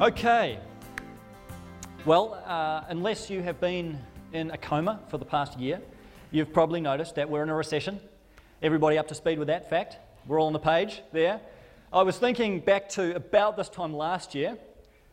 Okay. 0.00 0.58
Well, 2.06 2.42
uh, 2.46 2.84
unless 2.88 3.28
you 3.28 3.42
have 3.42 3.60
been 3.60 3.98
in 4.32 4.50
a 4.50 4.56
coma 4.56 4.98
for 5.08 5.18
the 5.18 5.26
past 5.26 5.58
year, 5.58 5.78
you've 6.30 6.54
probably 6.54 6.80
noticed 6.80 7.16
that 7.16 7.28
we're 7.28 7.42
in 7.42 7.50
a 7.50 7.54
recession. 7.54 8.00
Everybody 8.62 8.96
up 8.96 9.08
to 9.08 9.14
speed 9.14 9.38
with 9.38 9.48
that 9.48 9.68
fact? 9.68 9.98
We're 10.26 10.40
all 10.40 10.46
on 10.46 10.54
the 10.54 10.58
page 10.58 11.02
there. 11.12 11.38
I 11.92 12.00
was 12.00 12.16
thinking 12.16 12.60
back 12.60 12.88
to 12.90 13.14
about 13.14 13.58
this 13.58 13.68
time 13.68 13.92
last 13.92 14.34
year 14.34 14.56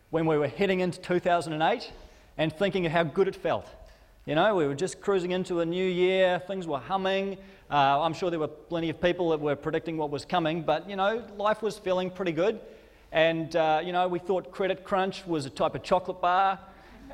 when 0.10 0.26
we 0.26 0.38
were 0.38 0.48
heading 0.48 0.80
into 0.80 1.02
2008 1.02 1.92
and 2.38 2.54
thinking 2.54 2.86
of 2.86 2.94
how 2.94 3.04
good 3.04 3.28
it 3.28 3.36
felt. 3.36 3.68
You 4.26 4.36
know, 4.36 4.56
we 4.56 4.68
were 4.68 4.76
just 4.76 5.02
cruising 5.02 5.32
into 5.32 5.60
a 5.60 5.66
new 5.66 5.86
year, 5.86 6.42
things 6.48 6.66
were 6.66 6.80
humming. 6.80 7.40
Uh, 7.70 8.02
I'm 8.02 8.14
sure 8.14 8.30
there 8.30 8.40
were 8.40 8.48
plenty 8.48 8.90
of 8.90 9.02
people 9.02 9.32
that 9.32 9.42
were 9.42 9.58
predicting 9.58 9.98
what 9.98 10.12
was 10.12 10.24
coming, 10.24 10.62
but 10.64 10.90
you 10.90 10.96
know, 10.96 11.26
life 11.36 11.62
was 11.62 11.78
feeling 11.78 12.10
pretty 12.10 12.32
good. 12.32 12.62
And, 13.18 13.56
uh, 13.56 13.82
you 13.84 13.94
know, 13.94 14.08
we 14.08 14.20
thought 14.20 14.52
Credit 14.52 14.84
Crunch 14.84 15.26
was 15.26 15.48
a 15.48 15.50
type 15.50 15.74
of 15.74 15.82
chocolate 15.82 16.22
bar. 16.22 16.60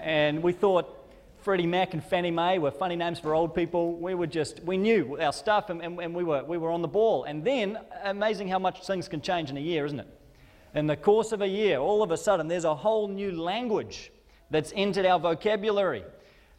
And 0.02 0.44
we 0.44 0.52
thought 0.52 1.10
Freddie 1.38 1.66
Mac 1.66 1.94
and 1.94 2.04
Fannie 2.04 2.30
Mae 2.30 2.60
were 2.60 2.72
funny 2.72 2.98
names 2.98 3.20
for 3.20 3.34
old 3.34 3.56
people. 3.56 3.94
We 3.96 4.14
were 4.14 4.28
just, 4.28 4.62
we 4.64 4.76
knew 4.76 5.18
our 5.22 5.32
stuff 5.32 5.70
and, 5.70 5.82
and, 5.82 5.98
and 6.02 6.14
we, 6.14 6.26
were, 6.26 6.44
we 6.44 6.58
were 6.58 6.72
on 6.72 6.82
the 6.82 6.90
ball. 6.90 7.24
And 7.24 7.42
then, 7.42 7.80
amazing 8.04 8.50
how 8.50 8.60
much 8.60 8.86
things 8.86 9.08
can 9.08 9.22
change 9.22 9.50
in 9.50 9.56
a 9.56 9.62
year, 9.62 9.86
isn't 9.86 10.02
it? 10.02 10.08
In 10.76 10.88
the 10.88 10.98
course 10.98 11.32
of 11.32 11.42
a 11.42 11.48
year, 11.48 11.78
all 11.78 12.04
of 12.04 12.12
a 12.12 12.18
sudden, 12.18 12.50
there's 12.50 12.66
a 12.66 12.76
whole 12.76 13.08
new 13.08 13.32
language 13.32 14.12
that's 14.52 14.74
entered 14.76 15.06
our 15.06 15.20
vocabulary. 15.20 16.04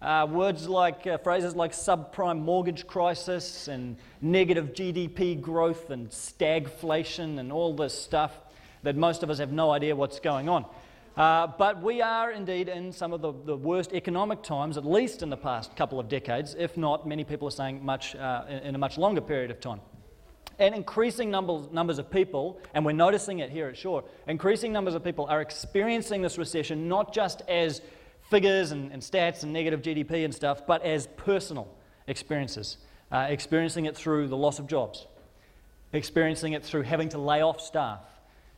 Uh, 0.00 0.26
words 0.26 0.70
like, 0.70 1.06
uh, 1.06 1.18
phrases 1.18 1.54
like 1.54 1.72
subprime 1.72 2.40
mortgage 2.40 2.86
crisis 2.86 3.68
and 3.68 3.98
negative 4.22 4.72
GDP 4.72 5.38
growth 5.38 5.90
and 5.90 6.08
stagflation 6.08 7.38
and 7.38 7.52
all 7.52 7.74
this 7.74 7.92
stuff 7.92 8.32
that 8.84 8.96
most 8.96 9.22
of 9.22 9.30
us 9.30 9.38
have 9.38 9.52
no 9.52 9.70
idea 9.70 9.96
what's 9.96 10.20
going 10.20 10.48
on. 10.48 10.64
Uh, 11.16 11.46
but 11.46 11.80
we 11.80 12.02
are 12.02 12.32
indeed 12.32 12.68
in 12.68 12.92
some 12.92 13.12
of 13.12 13.20
the, 13.20 13.32
the, 13.44 13.56
worst 13.56 13.92
economic 13.92 14.42
times, 14.42 14.76
at 14.76 14.84
least 14.84 15.22
in 15.22 15.30
the 15.30 15.36
past 15.36 15.76
couple 15.76 16.00
of 16.00 16.08
decades, 16.08 16.56
if 16.58 16.76
not, 16.76 17.06
many 17.06 17.22
people 17.22 17.46
are 17.46 17.52
saying 17.52 17.84
much, 17.84 18.16
uh, 18.16 18.44
in, 18.48 18.58
in, 18.58 18.74
a 18.74 18.78
much 18.78 18.98
longer 18.98 19.20
period 19.20 19.52
of 19.52 19.60
time. 19.60 19.80
And 20.58 20.74
increasing 20.74 21.30
numbers, 21.30 21.70
numbers 21.70 22.00
of 22.00 22.10
people, 22.10 22.60
and 22.74 22.84
we're 22.84 22.92
noticing 22.92 23.38
it 23.38 23.50
here 23.50 23.68
at 23.68 23.76
Shore, 23.76 24.02
increasing 24.26 24.72
numbers 24.72 24.94
of 24.94 25.04
people 25.04 25.26
are 25.26 25.40
experiencing 25.40 26.20
this 26.20 26.36
recession 26.36 26.88
not 26.88 27.14
just 27.14 27.42
as 27.42 27.80
figures 28.28 28.72
and, 28.72 28.90
and 28.90 29.00
stats 29.00 29.44
and 29.44 29.52
negative 29.52 29.82
GDP 29.82 30.24
and 30.24 30.34
stuff, 30.34 30.66
but 30.66 30.82
as 30.82 31.06
personal 31.16 31.68
experiences. 32.08 32.78
Uh, 33.12 33.26
experiencing 33.28 33.84
it 33.84 33.96
through 33.96 34.26
the 34.26 34.36
loss 34.36 34.58
of 34.58 34.66
jobs, 34.66 35.06
experiencing 35.92 36.54
it 36.54 36.64
through 36.64 36.82
having 36.82 37.08
to 37.08 37.18
lay 37.18 37.42
off 37.42 37.60
staff, 37.60 38.00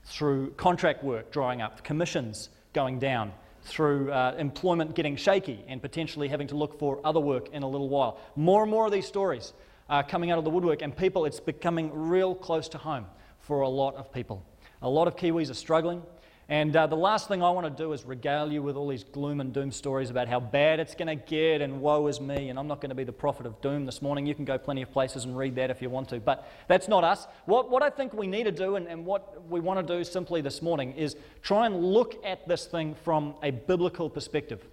through 0.06 0.52
contract 0.52 1.04
work 1.04 1.30
drying 1.30 1.60
up, 1.60 1.84
commissions 1.84 2.48
going 2.72 2.98
down, 2.98 3.32
through 3.62 4.12
uh, 4.12 4.34
employment 4.38 4.94
getting 4.94 5.16
shaky 5.16 5.64
and 5.68 5.82
potentially 5.82 6.28
having 6.28 6.46
to 6.46 6.56
look 6.56 6.78
for 6.78 7.00
other 7.04 7.20
work 7.20 7.48
in 7.52 7.62
a 7.62 7.68
little 7.68 7.88
while. 7.88 8.18
More 8.36 8.62
and 8.62 8.70
more 8.70 8.86
of 8.86 8.92
these 8.92 9.06
stories 9.06 9.52
are 9.88 10.02
coming 10.02 10.30
out 10.30 10.38
of 10.38 10.44
the 10.44 10.50
woodwork, 10.50 10.82
and 10.82 10.96
people, 10.96 11.24
it's 11.24 11.40
becoming 11.40 11.90
real 11.92 12.34
close 12.34 12.68
to 12.70 12.78
home 12.78 13.06
for 13.40 13.60
a 13.60 13.68
lot 13.68 13.96
of 13.96 14.12
people. 14.12 14.44
A 14.82 14.88
lot 14.88 15.08
of 15.08 15.16
Kiwis 15.16 15.50
are 15.50 15.54
struggling. 15.54 16.02
And 16.48 16.77
uh, 16.77 16.86
the 16.86 16.97
last 16.97 17.27
thing 17.27 17.42
I 17.42 17.50
want 17.50 17.66
to 17.66 17.83
do 17.83 17.92
is 17.92 18.05
regale 18.05 18.52
you 18.52 18.62
with 18.62 18.77
all 18.77 18.86
these 18.86 19.02
gloom 19.02 19.40
and 19.40 19.52
doom 19.52 19.73
stories 19.73 20.11
about 20.11 20.29
how 20.29 20.39
bad 20.39 20.79
it's 20.79 20.95
going 20.95 21.08
to 21.08 21.17
get 21.17 21.61
and 21.61 21.80
woe 21.80 22.07
is 22.07 22.20
me. 22.20 22.51
And 22.51 22.58
I'm 22.58 22.68
not 22.68 22.80
going 22.80 22.90
to 22.90 22.95
be 22.95 23.02
the 23.02 23.12
prophet 23.12 23.46
of 23.46 23.61
doom 23.61 23.84
this 23.84 24.01
morning. 24.01 24.27
You 24.27 24.34
can 24.34 24.45
go 24.45 24.57
plenty 24.57 24.83
of 24.83 24.92
places 24.92 25.24
and 25.24 25.36
read 25.36 25.57
that 25.57 25.70
if 25.70 25.83
you 25.83 25.90
want 25.90 26.08
to. 26.11 26.20
But 26.20 26.48
that's 26.68 26.86
not 26.86 27.02
us. 27.02 27.27
What, 27.46 27.68
what 27.68 27.83
I 27.83 27.90
think 27.90 28.12
we 28.12 28.29
need 28.29 28.45
to 28.45 28.52
do 28.52 28.77
and, 28.77 28.86
and 28.86 29.05
what 29.05 29.45
we 29.51 29.58
want 29.58 29.84
to 29.84 29.96
do 29.96 30.05
simply 30.05 30.40
this 30.40 30.62
morning 30.62 30.92
is 30.92 31.17
try 31.42 31.67
and 31.67 31.83
look 31.83 32.24
at 32.24 32.46
this 32.46 32.67
thing 32.67 32.95
from 32.95 33.34
a 33.42 33.51
biblical 33.51 34.08
perspective 34.08 34.64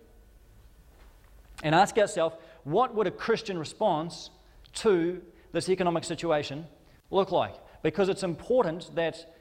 and 1.64 1.74
ask 1.74 1.98
ourselves 1.98 2.36
what 2.66 2.94
would 2.94 3.08
a 3.08 3.12
Christian 3.12 3.58
response 3.58 4.30
to 4.74 5.22
this 5.54 5.70
economic 5.70 6.04
situation 6.04 6.68
look 7.10 7.32
like? 7.32 7.56
Because 7.82 8.10
it's 8.10 8.24
important 8.24 8.94
that 8.96 9.33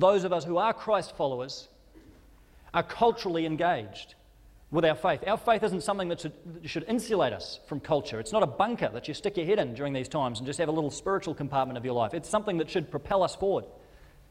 those 0.00 0.24
of 0.24 0.32
us 0.32 0.44
who 0.44 0.58
are 0.58 0.72
Christ 0.72 1.16
followers 1.16 1.68
are 2.74 2.82
culturally 2.82 3.46
engaged 3.46 4.14
with 4.70 4.84
our 4.84 4.94
faith. 4.94 5.22
Our 5.26 5.38
faith 5.38 5.62
isn't 5.62 5.82
something 5.82 6.08
that 6.08 6.20
should, 6.20 6.32
that 6.54 6.68
should, 6.68 6.84
insulate 6.88 7.32
us 7.32 7.60
from 7.66 7.80
culture. 7.80 8.20
It's 8.20 8.32
not 8.32 8.42
a 8.42 8.46
bunker 8.46 8.90
that 8.92 9.08
you 9.08 9.14
stick 9.14 9.36
your 9.36 9.46
head 9.46 9.58
in 9.58 9.74
during 9.74 9.92
these 9.92 10.08
times 10.08 10.38
and 10.38 10.46
just 10.46 10.58
have 10.58 10.68
a 10.68 10.72
little 10.72 10.90
spiritual 10.90 11.34
compartment 11.34 11.78
of 11.78 11.84
your 11.84 11.94
life. 11.94 12.14
It's 12.14 12.28
something 12.28 12.58
that 12.58 12.68
should 12.68 12.90
propel 12.90 13.22
us 13.22 13.34
forward. 13.34 13.64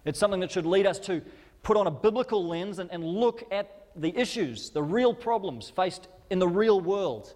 It's 0.04 0.20
something 0.20 0.42
that 0.42 0.52
should 0.52 0.66
lead 0.66 0.86
us 0.86 1.00
to 1.00 1.22
put 1.64 1.78
on 1.78 1.88
a 1.88 1.92
biblical 1.92 2.46
lens 2.46 2.80
and, 2.80 2.92
and 2.92 3.04
look 3.04 3.44
at 3.52 3.88
the 3.96 4.16
issues, 4.16 4.70
the 4.70 4.84
real 4.84 5.14
problems 5.14 5.70
faced 5.70 6.08
in 6.30 6.38
the 6.38 6.48
real 6.48 6.80
world, 6.80 7.34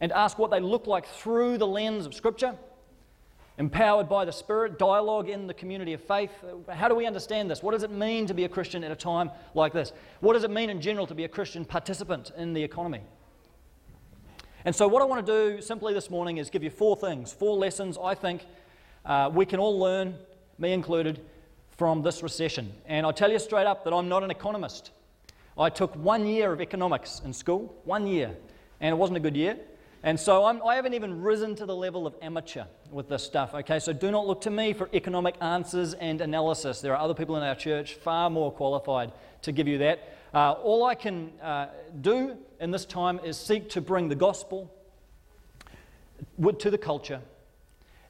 and 0.00 0.12
ask 0.12 0.38
what 0.38 0.50
they 0.50 0.60
look 0.60 0.86
like 0.86 1.06
through 1.06 1.56
the 1.56 1.66
lens 1.66 2.04
of 2.04 2.14
Scripture 2.14 2.56
empowered 3.58 4.08
by 4.08 4.24
the 4.24 4.32
Spirit, 4.32 4.78
dialogue 4.78 5.28
in 5.28 5.46
the 5.48 5.54
community 5.54 5.92
of 5.92 6.00
faith. 6.00 6.30
How 6.68 6.88
do 6.88 6.94
we 6.94 7.06
understand 7.06 7.50
this? 7.50 7.62
What 7.62 7.72
does 7.72 7.82
it 7.82 7.90
mean 7.90 8.26
to 8.26 8.34
be 8.34 8.44
a 8.44 8.48
Christian 8.48 8.84
at 8.84 8.92
a 8.92 8.96
time 8.96 9.30
like 9.54 9.72
this? 9.72 9.92
What 10.20 10.34
does 10.34 10.44
it 10.44 10.50
mean 10.50 10.70
in 10.70 10.80
general 10.80 11.06
to 11.08 11.14
be 11.14 11.24
a 11.24 11.28
Christian 11.28 11.64
participant 11.64 12.30
in 12.36 12.54
the 12.54 12.62
economy? 12.62 13.02
And 14.64 14.74
so, 14.74 14.86
what 14.86 15.02
I 15.02 15.04
want 15.04 15.26
to 15.26 15.32
do 15.32 15.62
simply 15.62 15.92
this 15.92 16.08
morning 16.08 16.38
is 16.38 16.50
give 16.50 16.62
you 16.62 16.70
four 16.70 16.96
things, 16.96 17.32
four 17.32 17.56
lessons 17.56 17.98
I 18.02 18.14
think 18.14 18.44
uh, 19.04 19.30
we 19.32 19.44
can 19.44 19.60
all 19.60 19.78
learn, 19.78 20.14
me 20.58 20.72
included, 20.72 21.20
from 21.76 22.02
this 22.02 22.22
recession. 22.22 22.72
And 22.86 23.06
I 23.06 23.12
tell 23.12 23.30
you 23.30 23.38
straight 23.38 23.66
up 23.66 23.84
that 23.84 23.92
I'm 23.92 24.08
not 24.08 24.22
an 24.22 24.30
economist. 24.30 24.90
I 25.56 25.70
took 25.70 25.94
one 25.96 26.26
year 26.26 26.52
of 26.52 26.60
economics 26.60 27.22
in 27.24 27.32
school, 27.32 27.74
one 27.84 28.06
year, 28.06 28.36
and 28.80 28.92
it 28.92 28.96
wasn't 28.96 29.16
a 29.16 29.20
good 29.20 29.36
year. 29.36 29.58
And 30.02 30.18
so 30.18 30.44
I'm, 30.44 30.62
I 30.62 30.76
have 30.76 30.84
not 30.84 30.94
even 30.94 31.22
risen 31.22 31.56
to 31.56 31.66
the 31.66 31.74
level 31.74 32.06
of 32.06 32.14
amateur 32.22 32.64
with 32.90 33.08
this 33.08 33.24
stuff, 33.24 33.52
okay? 33.54 33.80
So 33.80 33.92
do 33.92 34.10
not 34.10 34.26
look 34.26 34.40
to 34.42 34.50
me 34.50 34.72
for 34.72 34.88
economic 34.94 35.34
answers 35.40 35.94
and 35.94 36.20
analysis. 36.20 36.80
There 36.80 36.94
are 36.94 37.02
other 37.02 37.14
people 37.14 37.36
in 37.36 37.42
our 37.42 37.56
church 37.56 37.94
far 37.94 38.30
more 38.30 38.52
qualified 38.52 39.12
to 39.42 39.52
give 39.52 39.66
you 39.66 39.78
that. 39.78 40.16
Uh, 40.32 40.52
all 40.52 40.84
I 40.84 40.94
can 40.94 41.32
uh, 41.42 41.66
do 42.00 42.36
in 42.60 42.70
this 42.70 42.84
time 42.84 43.18
is 43.24 43.36
seek 43.36 43.70
to 43.70 43.80
bring 43.80 44.08
the 44.08 44.14
gospel 44.14 44.72
to 46.58 46.70
the 46.70 46.78
culture 46.78 47.20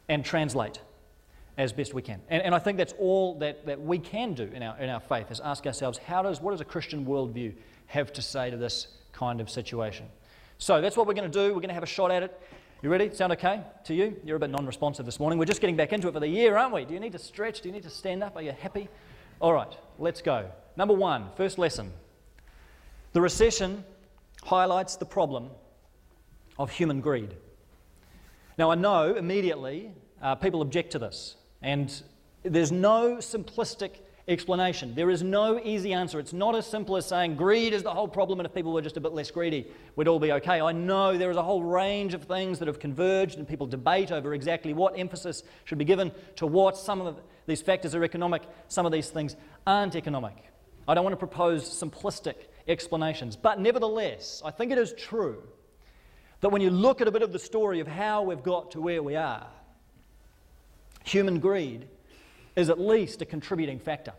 and 0.08 0.24
translate 0.24 0.80
as 1.56 1.72
best 1.72 1.94
we 1.94 2.02
can. 2.02 2.20
And, 2.28 2.42
and 2.42 2.54
I 2.54 2.58
think 2.58 2.78
that's 2.78 2.94
all 2.98 3.38
that, 3.38 3.66
that 3.66 3.80
we 3.80 3.98
can 3.98 4.34
do 4.34 4.44
in 4.44 4.62
our, 4.62 4.78
in 4.78 4.88
our 4.88 5.00
faith 5.00 5.30
is 5.30 5.40
ask 5.40 5.66
ourselves, 5.66 5.98
how 5.98 6.22
does, 6.22 6.40
what 6.40 6.52
does 6.52 6.60
a 6.60 6.64
Christian 6.64 7.04
worldview 7.04 7.54
have 7.86 8.12
to 8.12 8.22
say 8.22 8.50
to 8.50 8.56
this 8.56 8.88
kind 9.12 9.40
of 9.40 9.50
situation? 9.50 10.06
So 10.58 10.80
that's 10.80 10.96
what 10.96 11.06
we're 11.06 11.14
going 11.14 11.30
to 11.30 11.38
do. 11.38 11.54
We're 11.54 11.60
going 11.60 11.68
to 11.68 11.74
have 11.74 11.84
a 11.84 11.86
shot 11.86 12.10
at 12.10 12.24
it. 12.24 12.40
You 12.82 12.90
ready? 12.90 13.14
Sound 13.14 13.32
okay 13.32 13.62
to 13.84 13.94
you? 13.94 14.16
You're 14.24 14.36
a 14.36 14.40
bit 14.40 14.50
non 14.50 14.66
responsive 14.66 15.06
this 15.06 15.20
morning. 15.20 15.38
We're 15.38 15.44
just 15.44 15.60
getting 15.60 15.76
back 15.76 15.92
into 15.92 16.08
it 16.08 16.12
for 16.12 16.20
the 16.20 16.28
year, 16.28 16.56
aren't 16.56 16.74
we? 16.74 16.84
Do 16.84 16.94
you 16.94 17.00
need 17.00 17.12
to 17.12 17.18
stretch? 17.18 17.60
Do 17.60 17.68
you 17.68 17.72
need 17.72 17.84
to 17.84 17.90
stand 17.90 18.24
up? 18.24 18.36
Are 18.36 18.42
you 18.42 18.52
happy? 18.52 18.88
All 19.40 19.52
right, 19.52 19.72
let's 20.00 20.20
go. 20.20 20.50
Number 20.76 20.94
one, 20.94 21.28
first 21.36 21.58
lesson. 21.58 21.92
The 23.12 23.20
recession 23.20 23.84
highlights 24.42 24.96
the 24.96 25.04
problem 25.04 25.50
of 26.58 26.70
human 26.70 27.00
greed. 27.00 27.34
Now, 28.58 28.72
I 28.72 28.74
know 28.74 29.14
immediately 29.14 29.92
uh, 30.20 30.34
people 30.34 30.60
object 30.60 30.90
to 30.92 30.98
this, 30.98 31.36
and 31.62 32.02
there's 32.42 32.72
no 32.72 33.16
simplistic 33.16 33.98
explanation. 34.28 34.94
There 34.94 35.08
is 35.08 35.22
no 35.22 35.58
easy 35.58 35.94
answer. 35.94 36.20
It's 36.20 36.34
not 36.34 36.54
as 36.54 36.66
simple 36.66 36.96
as 36.96 37.06
saying 37.06 37.36
greed 37.36 37.72
is 37.72 37.82
the 37.82 37.92
whole 37.92 38.06
problem, 38.06 38.38
and 38.38 38.46
if 38.46 38.54
people 38.54 38.72
were 38.72 38.82
just 38.82 38.98
a 38.98 39.00
bit 39.00 39.12
less 39.12 39.30
greedy, 39.30 39.66
we'd 39.96 40.06
all 40.06 40.20
be 40.20 40.32
okay. 40.32 40.60
I 40.60 40.72
know 40.72 41.16
there 41.16 41.30
is 41.30 41.38
a 41.38 41.42
whole 41.42 41.62
range 41.62 42.12
of 42.12 42.24
things 42.24 42.58
that 42.58 42.68
have 42.68 42.78
converged, 42.78 43.38
and 43.38 43.48
people 43.48 43.66
debate 43.66 44.12
over 44.12 44.34
exactly 44.34 44.74
what 44.74 44.98
emphasis 44.98 45.42
should 45.64 45.78
be 45.78 45.84
given 45.86 46.12
to 46.36 46.46
what. 46.46 46.76
Some 46.76 47.00
of 47.00 47.20
these 47.46 47.62
factors 47.62 47.94
are 47.94 48.04
economic, 48.04 48.42
some 48.68 48.84
of 48.84 48.92
these 48.92 49.08
things 49.08 49.34
aren't 49.66 49.96
economic. 49.96 50.36
I 50.86 50.94
don't 50.94 51.04
want 51.04 51.14
to 51.14 51.18
propose 51.18 51.64
simplistic 51.64 52.34
explanations, 52.68 53.34
but 53.34 53.58
nevertheless, 53.58 54.42
I 54.44 54.50
think 54.50 54.72
it 54.72 54.78
is 54.78 54.92
true 54.92 55.42
that 56.40 56.50
when 56.50 56.60
you 56.60 56.70
look 56.70 57.00
at 57.00 57.08
a 57.08 57.10
bit 57.10 57.22
of 57.22 57.32
the 57.32 57.38
story 57.38 57.80
of 57.80 57.88
how 57.88 58.22
we've 58.22 58.42
got 58.42 58.70
to 58.72 58.80
where 58.80 59.02
we 59.02 59.16
are, 59.16 59.46
human 61.04 61.40
greed 61.40 61.88
is 62.58 62.70
at 62.70 62.80
least 62.80 63.22
a 63.22 63.24
contributing 63.24 63.78
factor. 63.78 64.12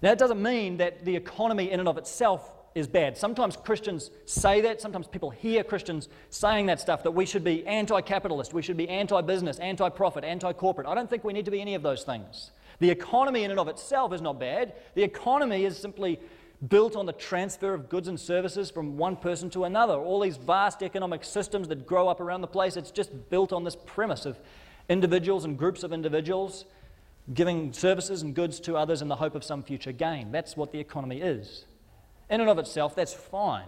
Now, 0.00 0.10
that 0.10 0.18
doesn't 0.18 0.40
mean 0.40 0.76
that 0.76 1.04
the 1.04 1.16
economy 1.16 1.70
in 1.70 1.80
and 1.80 1.88
of 1.88 1.98
itself 1.98 2.52
is 2.76 2.86
bad. 2.86 3.16
Sometimes 3.16 3.56
Christians 3.56 4.10
say 4.26 4.60
that. 4.60 4.80
Sometimes 4.80 5.08
people 5.08 5.30
hear 5.30 5.64
Christians 5.64 6.08
saying 6.28 6.66
that 6.66 6.78
stuff 6.78 7.02
that 7.02 7.10
we 7.10 7.24
should 7.26 7.42
be 7.42 7.66
anti 7.66 8.00
capitalist, 8.02 8.52
we 8.52 8.62
should 8.62 8.76
be 8.76 8.88
anti 8.88 9.20
business, 9.22 9.58
anti 9.58 9.88
profit, 9.88 10.22
anti 10.22 10.52
corporate. 10.52 10.86
I 10.86 10.94
don't 10.94 11.08
think 11.08 11.24
we 11.24 11.32
need 11.32 11.46
to 11.46 11.50
be 11.50 11.60
any 11.60 11.74
of 11.74 11.82
those 11.82 12.04
things. 12.04 12.50
The 12.78 12.90
economy 12.90 13.44
in 13.44 13.50
and 13.50 13.58
of 13.58 13.68
itself 13.68 14.12
is 14.12 14.20
not 14.20 14.38
bad. 14.38 14.74
The 14.94 15.02
economy 15.02 15.64
is 15.64 15.78
simply 15.78 16.20
built 16.68 16.94
on 16.94 17.06
the 17.06 17.12
transfer 17.12 17.74
of 17.74 17.88
goods 17.88 18.08
and 18.08 18.20
services 18.20 18.70
from 18.70 18.96
one 18.98 19.16
person 19.16 19.50
to 19.50 19.64
another. 19.64 19.94
All 19.94 20.20
these 20.20 20.36
vast 20.36 20.82
economic 20.82 21.24
systems 21.24 21.68
that 21.68 21.86
grow 21.86 22.08
up 22.08 22.20
around 22.20 22.42
the 22.42 22.46
place, 22.46 22.76
it's 22.76 22.90
just 22.90 23.10
built 23.30 23.52
on 23.52 23.64
this 23.64 23.76
premise 23.86 24.26
of 24.26 24.38
individuals 24.88 25.44
and 25.44 25.58
groups 25.58 25.82
of 25.82 25.92
individuals 25.92 26.64
giving 27.34 27.72
services 27.72 28.22
and 28.22 28.34
goods 28.34 28.60
to 28.60 28.76
others 28.76 29.02
in 29.02 29.08
the 29.08 29.16
hope 29.16 29.34
of 29.34 29.42
some 29.42 29.62
future 29.62 29.92
gain. 29.92 30.30
That's 30.30 30.56
what 30.56 30.72
the 30.72 30.78
economy 30.78 31.20
is. 31.20 31.64
In 32.30 32.40
and 32.40 32.48
of 32.48 32.58
itself, 32.58 32.94
that's 32.94 33.12
fine. 33.12 33.66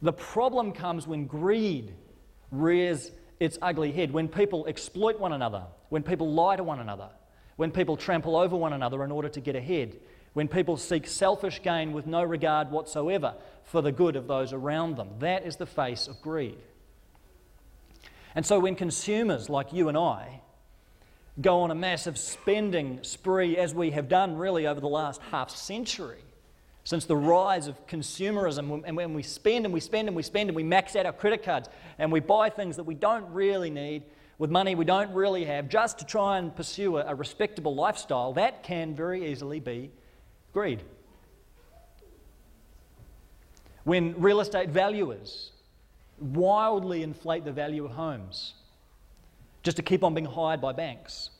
The 0.00 0.12
problem 0.12 0.72
comes 0.72 1.06
when 1.06 1.26
greed 1.26 1.94
rears 2.50 3.12
its 3.38 3.58
ugly 3.62 3.92
head, 3.92 4.12
when 4.12 4.28
people 4.28 4.66
exploit 4.66 5.18
one 5.18 5.32
another, 5.32 5.64
when 5.88 6.02
people 6.02 6.32
lie 6.32 6.56
to 6.56 6.64
one 6.64 6.80
another, 6.80 7.08
when 7.56 7.70
people 7.70 7.96
trample 7.96 8.36
over 8.36 8.56
one 8.56 8.72
another 8.72 9.04
in 9.04 9.12
order 9.12 9.28
to 9.28 9.40
get 9.40 9.56
ahead, 9.56 9.96
when 10.32 10.48
people 10.48 10.76
seek 10.76 11.06
selfish 11.06 11.62
gain 11.62 11.92
with 11.92 12.06
no 12.06 12.22
regard 12.22 12.70
whatsoever 12.70 13.34
for 13.64 13.82
the 13.82 13.92
good 13.92 14.16
of 14.16 14.26
those 14.26 14.52
around 14.52 14.96
them. 14.96 15.08
That 15.18 15.44
is 15.44 15.56
the 15.56 15.66
face 15.66 16.08
of 16.08 16.20
greed. 16.20 16.58
And 18.34 18.46
so 18.46 18.58
when 18.58 18.74
consumers 18.74 19.48
like 19.48 19.72
you 19.72 19.88
and 19.88 19.96
I 19.96 20.40
go 21.40 21.60
on 21.60 21.70
a 21.70 21.74
massive 21.74 22.18
spending 22.18 23.00
spree, 23.02 23.56
as 23.56 23.74
we 23.74 23.90
have 23.90 24.08
done 24.08 24.36
really 24.36 24.66
over 24.66 24.80
the 24.80 24.88
last 24.88 25.20
half 25.30 25.50
century, 25.50 26.22
since 26.84 27.04
the 27.04 27.16
rise 27.16 27.68
of 27.68 27.86
consumerism, 27.86 28.82
and 28.84 28.96
when 28.96 29.14
we 29.14 29.22
spend 29.22 29.64
and 29.64 29.72
we 29.72 29.80
spend 29.80 30.08
and 30.08 30.16
we 30.16 30.22
spend 30.22 30.48
and 30.48 30.56
we 30.56 30.62
max 30.62 30.96
out 30.96 31.06
our 31.06 31.12
credit 31.12 31.42
cards 31.42 31.68
and 31.98 32.10
we 32.10 32.20
buy 32.20 32.50
things 32.50 32.76
that 32.76 32.84
we 32.84 32.94
don't 32.94 33.30
really 33.32 33.70
need 33.70 34.02
with 34.42 34.50
money 34.50 34.74
we 34.74 34.84
don't 34.84 35.12
really 35.12 35.44
have 35.44 35.68
just 35.68 36.00
to 36.00 36.04
try 36.04 36.36
and 36.36 36.56
pursue 36.56 36.96
a, 36.96 37.14
respectable 37.14 37.76
lifestyle, 37.76 38.32
that 38.32 38.64
can 38.64 38.92
very 38.92 39.30
easily 39.30 39.60
be 39.60 39.88
greed. 40.52 40.82
When 43.84 44.20
real 44.20 44.40
estate 44.40 44.70
valuers 44.70 45.51
wildly 46.18 47.02
inflate 47.02 47.44
the 47.44 47.52
value 47.52 47.84
of 47.84 47.92
homes 47.92 48.54
just 49.62 49.76
to 49.76 49.82
keep 49.82 50.02
on 50.02 50.14
being 50.14 50.26
hired 50.26 50.60
by 50.60 50.72
banks, 50.72 51.30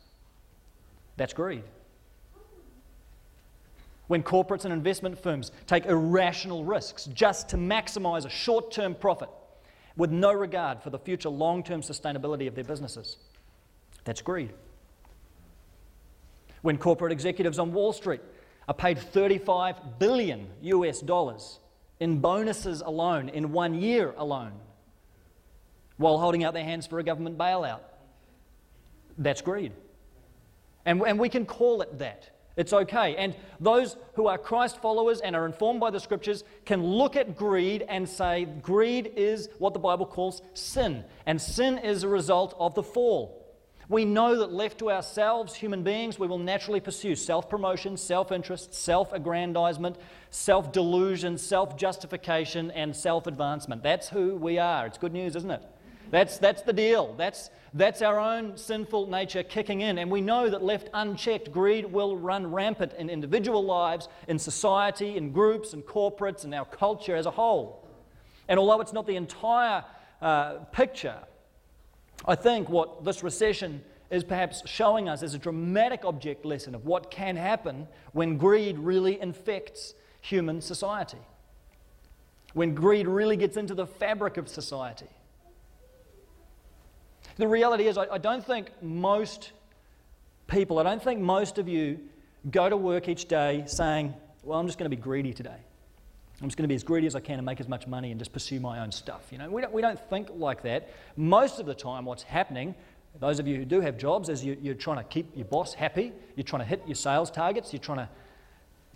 that's 1.16 1.32
greed. 1.32 1.64
When 4.06 4.22
corporates 4.22 4.64
and 4.64 4.72
investment 4.72 5.19
firms 5.19 5.52
take 5.66 5.86
irrational 5.86 6.64
risks 6.64 7.06
just 7.06 7.48
to 7.50 7.56
maximize 7.56 8.26
a 8.26 8.30
short 8.30 8.70
term 8.70 8.94
profit 8.94 9.30
with 9.96 10.10
no 10.10 10.32
regard 10.32 10.82
for 10.82 10.90
the 10.90 10.98
future 10.98 11.28
long 11.28 11.62
term 11.62 11.80
sustainability 11.80 12.46
of 12.46 12.54
their 12.54 12.64
businesses. 12.64 13.16
That's 14.04 14.20
greed. 14.20 14.52
When 16.62 16.78
corporate 16.78 17.12
executives 17.12 17.58
on 17.58 17.72
Wall 17.72 17.92
Street 17.92 18.20
are 18.68 18.75
paid 18.75 18.98
35 18.98 19.98
billion 19.98 20.46
US 20.62 21.00
dollars 21.00 21.58
in 22.00 22.18
bonuses 22.18 22.80
alone, 22.80 23.28
in 23.28 23.52
one 23.52 23.74
year 23.74 24.14
alone, 24.16 24.52
while 25.96 26.18
holding 26.18 26.44
out 26.44 26.54
their 26.54 26.64
hands 26.64 26.86
for 26.86 26.98
a 26.98 27.04
government 27.04 27.38
bailout. 27.38 27.80
That's 29.18 29.40
greed. 29.40 29.72
And, 30.84 31.00
and 31.02 31.18
we 31.18 31.28
can 31.28 31.46
call 31.46 31.82
it 31.82 31.98
that. 31.98 32.30
It's 32.56 32.72
okay. 32.72 33.16
And 33.16 33.34
those 33.60 33.96
who 34.14 34.26
are 34.26 34.36
Christ 34.36 34.82
followers 34.82 35.20
and 35.20 35.34
are 35.34 35.46
informed 35.46 35.80
by 35.80 35.90
the 35.90 36.00
scriptures 36.00 36.44
can 36.64 36.82
look 36.84 37.16
at 37.16 37.36
greed 37.36 37.84
and 37.88 38.06
say, 38.08 38.46
greed 38.60 39.12
is 39.16 39.48
what 39.58 39.72
the 39.72 39.80
Bible 39.80 40.06
calls 40.06 40.42
sin. 40.54 41.04
And 41.24 41.40
sin 41.40 41.78
is 41.78 42.02
a 42.02 42.08
result 42.08 42.54
of 42.58 42.74
the 42.74 42.82
fall. 42.82 43.41
We 43.92 44.06
know 44.06 44.38
that 44.38 44.50
left 44.50 44.78
to 44.78 44.90
ourselves, 44.90 45.54
human 45.54 45.82
beings, 45.82 46.18
we 46.18 46.26
will 46.26 46.38
naturally 46.38 46.80
pursue 46.80 47.14
self 47.14 47.50
promotion, 47.50 47.98
self 47.98 48.32
interest, 48.32 48.72
self 48.72 49.12
aggrandizement, 49.12 49.96
self 50.30 50.72
delusion, 50.72 51.36
self 51.36 51.76
justification, 51.76 52.70
and 52.70 52.96
self 52.96 53.26
advancement. 53.26 53.82
That's 53.82 54.08
who 54.08 54.36
we 54.36 54.56
are. 54.56 54.86
It's 54.86 54.96
good 54.96 55.12
news, 55.12 55.36
isn't 55.36 55.50
it? 55.50 55.62
That's, 56.10 56.38
that's 56.38 56.62
the 56.62 56.72
deal. 56.72 57.14
That's, 57.18 57.50
that's 57.74 58.00
our 58.00 58.18
own 58.18 58.56
sinful 58.56 59.08
nature 59.08 59.42
kicking 59.42 59.82
in. 59.82 59.98
And 59.98 60.10
we 60.10 60.22
know 60.22 60.48
that 60.48 60.62
left 60.62 60.88
unchecked, 60.94 61.52
greed 61.52 61.84
will 61.84 62.16
run 62.16 62.50
rampant 62.50 62.94
in 62.94 63.10
individual 63.10 63.62
lives, 63.62 64.08
in 64.26 64.38
society, 64.38 65.18
in 65.18 65.32
groups, 65.32 65.74
and 65.74 65.82
corporates, 65.82 66.44
and 66.44 66.54
our 66.54 66.64
culture 66.64 67.14
as 67.14 67.26
a 67.26 67.30
whole. 67.30 67.86
And 68.48 68.58
although 68.58 68.80
it's 68.80 68.94
not 68.94 69.06
the 69.06 69.16
entire 69.16 69.84
uh, 70.22 70.60
picture, 70.72 71.18
I 72.26 72.34
think 72.34 72.69
what 72.69 73.04
this 73.04 73.22
recession 73.22 73.82
is 74.10 74.22
perhaps 74.22 74.62
showing 74.66 75.08
us 75.08 75.22
is 75.22 75.34
a 75.34 75.38
dramatic 75.38 76.04
object 76.04 76.44
lesson 76.44 76.74
of 76.74 76.84
what 76.84 77.10
can 77.10 77.34
happen 77.36 77.88
when 78.12 78.36
greed 78.36 78.78
really 78.78 79.20
infects 79.20 79.94
human 80.20 80.60
society. 80.60 81.19
When 82.52 82.74
greed 82.74 83.08
really 83.08 83.36
gets 83.36 83.56
into 83.56 83.74
the 83.74 83.86
fabric 83.86 84.36
of 84.36 84.48
society. 84.48 85.08
The 87.36 87.48
reality 87.48 87.86
is, 87.86 87.96
I, 87.96 88.06
I 88.12 88.19
don't 88.19 88.44
think 88.44 88.70
most 88.82 89.52
people, 90.46 90.78
I 90.78 90.82
don't 90.82 91.02
think 91.02 91.20
most 91.20 91.56
of 91.58 91.66
you 91.66 91.98
go 92.50 92.68
to 92.68 92.76
work 92.76 93.08
each 93.08 93.26
day 93.26 93.64
saying, 93.66 94.12
Well, 94.42 94.58
I'm 94.58 94.66
just 94.66 94.78
going 94.78 94.90
to 94.90 94.94
be 94.94 95.00
greedy 95.00 95.32
today. 95.32 95.56
I'm 96.42 96.48
just 96.48 96.58
going 96.58 96.64
to 96.64 96.68
be 96.68 96.74
as 96.74 96.82
greedy 96.82 97.06
as 97.06 97.14
I 97.14 97.20
can 97.20 97.38
and 97.38 97.46
make 97.46 97.60
as 97.60 97.68
much 97.68 97.86
money 97.86 98.10
and 98.10 98.18
just 98.18 98.32
pursue 98.32 98.58
my 98.58 98.80
own 98.80 98.90
stuff. 98.90 99.28
You 99.30 99.38
know, 99.38 99.48
we 99.48 99.62
don't, 99.62 99.72
we 99.72 99.80
don't 99.80 99.98
think 100.10 100.28
like 100.34 100.62
that. 100.64 100.90
Most 101.16 101.60
of 101.60 101.66
the 101.66 101.74
time, 101.74 102.04
what's 102.04 102.24
happening, 102.24 102.74
those 103.20 103.38
of 103.38 103.46
you 103.46 103.56
who 103.56 103.64
do 103.64 103.80
have 103.80 103.96
jobs, 103.96 104.28
is 104.28 104.44
you, 104.44 104.56
you're 104.60 104.74
trying 104.74 104.96
to 104.96 105.04
keep 105.04 105.30
your 105.36 105.44
boss 105.44 105.72
happy, 105.72 106.12
you're 106.34 106.42
trying 106.42 106.62
to 106.62 106.66
hit 106.66 106.82
your 106.84 106.96
sales 106.96 107.30
targets, 107.30 107.72
you're 107.72 107.80
trying 107.80 107.98
to 107.98 108.08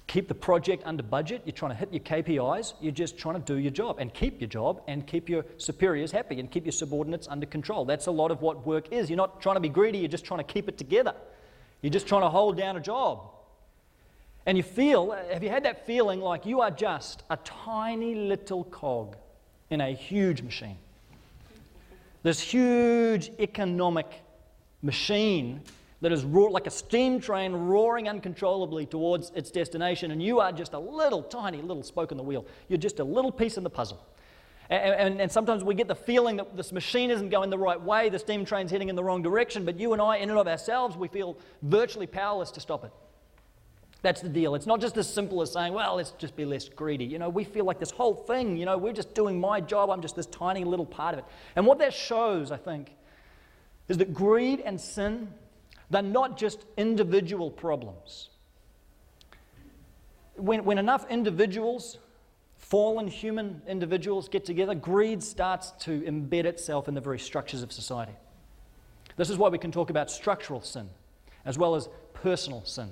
keep 0.08 0.26
the 0.26 0.34
project 0.34 0.82
under 0.86 1.04
budget, 1.04 1.42
you're 1.44 1.52
trying 1.52 1.70
to 1.70 1.76
hit 1.76 1.92
your 1.92 2.00
KPIs, 2.00 2.74
you're 2.80 2.90
just 2.90 3.16
trying 3.16 3.40
to 3.40 3.40
do 3.40 3.60
your 3.60 3.70
job 3.70 3.98
and 4.00 4.12
keep 4.12 4.40
your 4.40 4.48
job 4.48 4.82
and 4.88 5.06
keep 5.06 5.28
your 5.28 5.44
superiors 5.56 6.10
happy 6.10 6.40
and 6.40 6.50
keep 6.50 6.64
your 6.64 6.72
subordinates 6.72 7.28
under 7.28 7.46
control. 7.46 7.84
That's 7.84 8.06
a 8.06 8.10
lot 8.10 8.32
of 8.32 8.42
what 8.42 8.66
work 8.66 8.92
is. 8.92 9.08
You're 9.08 9.18
not 9.18 9.40
trying 9.40 9.56
to 9.56 9.60
be 9.60 9.68
greedy, 9.68 9.98
you're 9.98 10.08
just 10.08 10.24
trying 10.24 10.44
to 10.44 10.52
keep 10.52 10.68
it 10.68 10.78
together. 10.78 11.14
You're 11.80 11.92
just 11.92 12.08
trying 12.08 12.22
to 12.22 12.28
hold 12.28 12.56
down 12.56 12.76
a 12.76 12.80
job. 12.80 13.35
And 14.46 14.56
you 14.56 14.62
feel, 14.62 15.10
have 15.10 15.42
you 15.42 15.50
had 15.50 15.64
that 15.64 15.86
feeling 15.86 16.20
like 16.20 16.46
you 16.46 16.60
are 16.60 16.70
just 16.70 17.24
a 17.28 17.36
tiny 17.38 18.14
little 18.14 18.62
cog 18.64 19.16
in 19.70 19.80
a 19.80 19.90
huge 19.90 20.40
machine? 20.40 20.78
This 22.22 22.40
huge 22.40 23.30
economic 23.40 24.22
machine 24.82 25.62
that 26.00 26.12
is 26.12 26.24
roar, 26.24 26.50
like 26.50 26.68
a 26.68 26.70
steam 26.70 27.20
train 27.20 27.52
roaring 27.52 28.08
uncontrollably 28.08 28.86
towards 28.86 29.32
its 29.34 29.50
destination, 29.50 30.12
and 30.12 30.22
you 30.22 30.38
are 30.38 30.52
just 30.52 30.74
a 30.74 30.78
little 30.78 31.22
tiny 31.22 31.60
little 31.60 31.82
spoke 31.82 32.12
in 32.12 32.16
the 32.16 32.22
wheel. 32.22 32.46
You're 32.68 32.78
just 32.78 33.00
a 33.00 33.04
little 33.04 33.32
piece 33.32 33.56
in 33.56 33.64
the 33.64 33.70
puzzle. 33.70 34.06
And, 34.68 34.94
and, 34.94 35.20
and, 35.20 35.30
sometimes 35.32 35.62
we 35.62 35.74
get 35.74 35.86
the 35.86 35.94
feeling 35.94 36.36
that 36.36 36.56
this 36.56 36.72
machine 36.72 37.10
isn't 37.12 37.28
going 37.28 37.50
the 37.50 37.58
right 37.58 37.80
way, 37.80 38.08
the 38.08 38.18
steam 38.18 38.44
train's 38.44 38.70
heading 38.70 38.88
in 38.88 38.96
the 38.96 39.04
wrong 39.04 39.22
direction, 39.22 39.64
but 39.64 39.78
you 39.78 39.92
and 39.92 40.02
I, 40.02 40.16
in 40.16 40.28
and 40.28 40.38
of 40.38 40.48
ourselves, 40.48 40.96
we 40.96 41.06
feel 41.06 41.38
virtually 41.62 42.08
powerless 42.08 42.50
to 42.52 42.60
stop 42.60 42.84
it. 42.84 42.90
That's 44.06 44.20
the 44.20 44.28
deal. 44.28 44.54
It's 44.54 44.68
not 44.68 44.80
just 44.80 44.96
as 44.98 45.12
simple 45.12 45.42
as 45.42 45.52
saying, 45.52 45.72
well, 45.72 45.96
let's 45.96 46.12
just 46.12 46.36
be 46.36 46.44
less 46.44 46.68
greedy. 46.68 47.04
You 47.04 47.18
know, 47.18 47.28
we 47.28 47.42
feel 47.42 47.64
like 47.64 47.80
this 47.80 47.90
whole 47.90 48.14
thing, 48.14 48.56
you 48.56 48.64
know, 48.64 48.78
we're 48.78 48.92
just 48.92 49.14
doing 49.14 49.40
my 49.40 49.60
job, 49.60 49.90
I'm 49.90 50.00
just 50.00 50.14
this 50.14 50.26
tiny 50.26 50.62
little 50.62 50.86
part 50.86 51.14
of 51.14 51.18
it. 51.18 51.24
And 51.56 51.66
what 51.66 51.80
that 51.80 51.92
shows, 51.92 52.52
I 52.52 52.56
think, 52.56 52.94
is 53.88 53.98
that 53.98 54.14
greed 54.14 54.60
and 54.60 54.80
sin 54.80 55.26
they're 55.90 56.02
not 56.02 56.38
just 56.38 56.66
individual 56.76 57.50
problems. 57.50 58.30
When, 60.36 60.64
when 60.64 60.78
enough 60.78 61.10
individuals, 61.10 61.98
fallen 62.58 63.08
human 63.08 63.60
individuals, 63.66 64.28
get 64.28 64.44
together, 64.44 64.76
greed 64.76 65.20
starts 65.20 65.72
to 65.80 66.02
embed 66.02 66.44
itself 66.44 66.86
in 66.86 66.94
the 66.94 67.00
very 67.00 67.18
structures 67.18 67.64
of 67.64 67.72
society. 67.72 68.14
This 69.16 69.30
is 69.30 69.36
why 69.36 69.48
we 69.48 69.58
can 69.58 69.72
talk 69.72 69.90
about 69.90 70.12
structural 70.12 70.60
sin 70.60 70.90
as 71.44 71.58
well 71.58 71.74
as 71.74 71.88
personal 72.14 72.64
sin. 72.64 72.90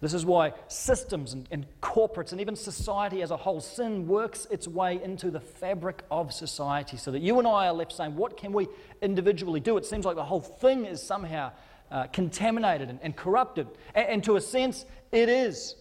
This 0.00 0.12
is 0.12 0.26
why 0.26 0.52
systems 0.68 1.32
and, 1.32 1.48
and, 1.50 1.66
corporates 1.80 2.32
and 2.32 2.40
even 2.40 2.56
society 2.56 3.22
as 3.22 3.30
a 3.30 3.36
whole, 3.36 3.60
sin 3.60 4.06
works 4.06 4.46
its 4.50 4.66
way 4.68 5.02
into 5.02 5.30
the 5.30 5.40
fabric 5.40 6.02
of 6.10 6.32
society 6.32 6.96
so 6.96 7.10
that 7.10 7.20
you 7.20 7.38
and 7.38 7.46
I 7.46 7.68
are 7.68 7.72
left 7.72 7.92
saying, 7.92 8.16
What 8.16 8.36
can 8.36 8.52
we 8.52 8.68
individually 9.00 9.60
do? 9.60 9.76
It 9.76 9.86
seems 9.86 10.04
like 10.04 10.16
the 10.16 10.24
whole 10.24 10.40
thing 10.40 10.84
is 10.84 11.02
somehow 11.02 11.52
uh, 11.90 12.06
contaminated 12.08 12.90
and, 12.90 12.98
and 13.02 13.16
corrupted. 13.16 13.68
And, 13.94 14.08
and 14.08 14.24
to 14.24 14.36
a 14.36 14.40
sense, 14.40 14.84
it 15.12 15.28
is. 15.28 15.76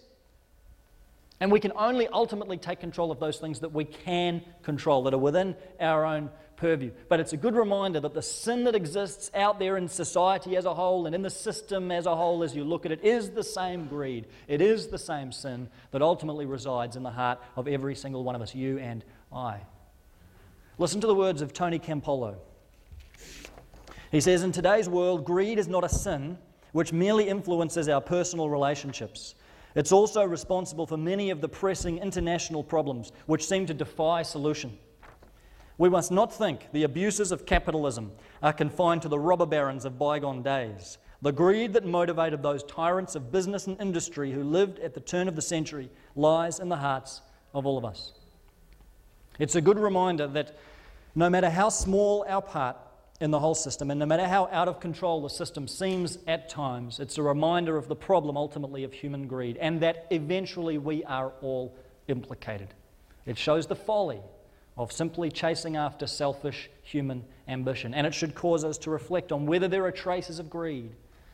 And 1.39 1.51
we 1.51 1.59
can 1.59 1.73
only 1.75 2.07
ultimately 2.07 2.57
take 2.57 2.79
control 2.79 3.11
of 3.11 3.19
those 3.19 3.37
things 3.39 3.59
that 3.61 3.73
we 3.73 3.83
can 3.83 4.41
control, 4.61 5.03
that 5.03 5.13
are 5.13 5.17
within 5.17 5.55
our 5.79 6.05
own 6.05 6.29
purview. 6.55 6.91
But 7.09 7.19
it's 7.19 7.33
a 7.33 7.37
good 7.37 7.55
reminder 7.55 7.99
that 7.99 8.13
the 8.13 8.21
sin 8.21 8.63
that 8.65 8.75
exists 8.75 9.31
out 9.33 9.59
there 9.59 9.77
in 9.77 9.87
society 9.87 10.55
as 10.55 10.65
a 10.65 10.73
whole 10.73 11.05
and 11.05 11.15
in 11.15 11.21
the 11.21 11.29
system 11.29 11.91
as 11.91 12.05
a 12.05 12.15
whole, 12.15 12.43
as 12.43 12.55
you 12.55 12.63
look 12.63 12.85
at 12.85 12.91
it, 12.91 13.03
is 13.03 13.31
the 13.31 13.43
same 13.43 13.87
greed. 13.87 14.27
It 14.47 14.61
is 14.61 14.87
the 14.87 14.97
same 14.97 15.31
sin 15.31 15.69
that 15.91 16.01
ultimately 16.01 16.45
resides 16.45 16.95
in 16.95 17.03
the 17.03 17.11
heart 17.11 17.39
of 17.55 17.67
every 17.67 17.95
single 17.95 18.23
one 18.23 18.35
of 18.35 18.41
us, 18.41 18.55
you 18.55 18.77
and 18.79 19.03
I. 19.31 19.61
Listen 20.77 21.01
to 21.01 21.07
the 21.07 21.15
words 21.15 21.41
of 21.41 21.53
Tony 21.53 21.79
Campolo. 21.79 22.35
He 24.11 24.21
says, 24.21 24.43
In 24.43 24.51
today's 24.51 24.89
world, 24.89 25.25
greed 25.25 25.59
is 25.59 25.67
not 25.67 25.83
a 25.83 25.89
sin 25.89 26.37
which 26.71 26.91
merely 26.91 27.29
influences 27.29 27.87
our 27.87 28.01
personal 28.01 28.49
relationships. 28.49 29.35
It's 29.75 29.91
also 29.91 30.23
responsible 30.23 30.85
for 30.85 30.97
many 30.97 31.29
of 31.29 31.41
the 31.41 31.49
pressing 31.49 31.97
international 31.97 32.63
problems 32.63 33.11
which 33.25 33.47
seem 33.47 33.65
to 33.67 33.73
defy 33.73 34.21
solution. 34.21 34.77
We 35.77 35.89
must 35.89 36.11
not 36.11 36.33
think 36.33 36.71
the 36.71 36.83
abuses 36.83 37.31
of 37.31 37.45
capitalism 37.45 38.11
are 38.41 38.53
confined 38.53 39.01
to 39.03 39.09
the 39.09 39.19
robber 39.19 39.45
barons 39.45 39.85
of 39.85 39.97
bygone 39.97 40.43
days. 40.43 40.97
The 41.21 41.31
greed 41.31 41.73
that 41.73 41.85
motivated 41.85 42.43
those 42.43 42.63
tyrants 42.63 43.15
of 43.15 43.31
business 43.31 43.65
and 43.65 43.79
industry 43.79 44.31
who 44.31 44.43
lived 44.43 44.79
at 44.79 44.93
the 44.93 44.99
turn 44.99 45.27
of 45.27 45.35
the 45.35 45.41
century 45.41 45.89
lies 46.15 46.59
in 46.59 46.69
the 46.69 46.75
hearts 46.75 47.21
of 47.53 47.65
all 47.65 47.77
of 47.77 47.85
us. 47.85 48.13
It's 49.39 49.55
a 49.55 49.61
good 49.61 49.79
reminder 49.79 50.27
that 50.27 50.57
no 51.15 51.29
matter 51.29 51.49
how 51.49 51.69
small 51.69 52.25
our 52.27 52.41
part 52.41 52.75
in 53.19 53.31
the 53.31 53.39
whole 53.39 53.55
system, 53.55 53.89
and 53.89 53.99
no 53.99 54.05
matter 54.05 54.27
how 54.27 54.49
out 54.51 54.67
of 54.67 54.79
control 54.79 55.21
the 55.21 55.29
system 55.29 55.67
seems 55.67 56.17
at 56.27 56.49
times, 56.49 56.99
it's 56.99 57.17
a 57.17 57.23
reminder 57.23 57.77
of 57.77 57.87
the 57.87 57.95
problem 57.95 58.35
ultimately 58.35 58.83
of 58.83 58.91
human 58.91 59.27
greed 59.27 59.55
and 59.57 59.79
that 59.79 60.07
eventually 60.09 60.77
we 60.77 61.03
are 61.05 61.31
all 61.41 61.73
implicated. 62.07 62.67
It 63.25 63.37
shows 63.37 63.65
the 63.65 63.75
folly 63.75 64.19
of 64.77 64.91
simply 64.91 65.29
chasing 65.29 65.75
after 65.75 66.07
selfish 66.07 66.69
human 66.81 67.23
ambition, 67.47 67.93
and 67.93 68.07
it 68.07 68.13
should 68.13 68.33
cause 68.33 68.63
us 68.63 68.77
to 68.79 68.89
reflect 68.89 69.31
on 69.31 69.45
whether 69.45 69.67
there 69.67 69.85
are 69.85 69.91
traces 69.91 70.39
of 70.39 70.49
greed, 70.49 70.91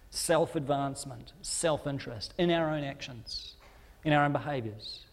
self 0.09 0.55
advancement, 0.55 1.33
self 1.41 1.87
interest 1.87 2.33
in 2.37 2.51
our 2.51 2.69
own 2.69 2.83
actions, 2.83 3.53
in 4.03 4.13
our 4.13 4.25
own 4.25 4.33
behaviors, 4.33 5.05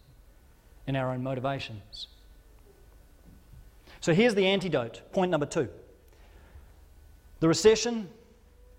in 0.87 0.97
our 0.97 1.13
own 1.13 1.23
motivations. 1.23 2.09
So 4.01 4.13
here's 4.13 4.35
the 4.35 4.47
antidote. 4.47 5.03
Point 5.13 5.31
number 5.31 5.47
two. 5.47 5.69
The 7.41 7.49
recession 7.49 8.09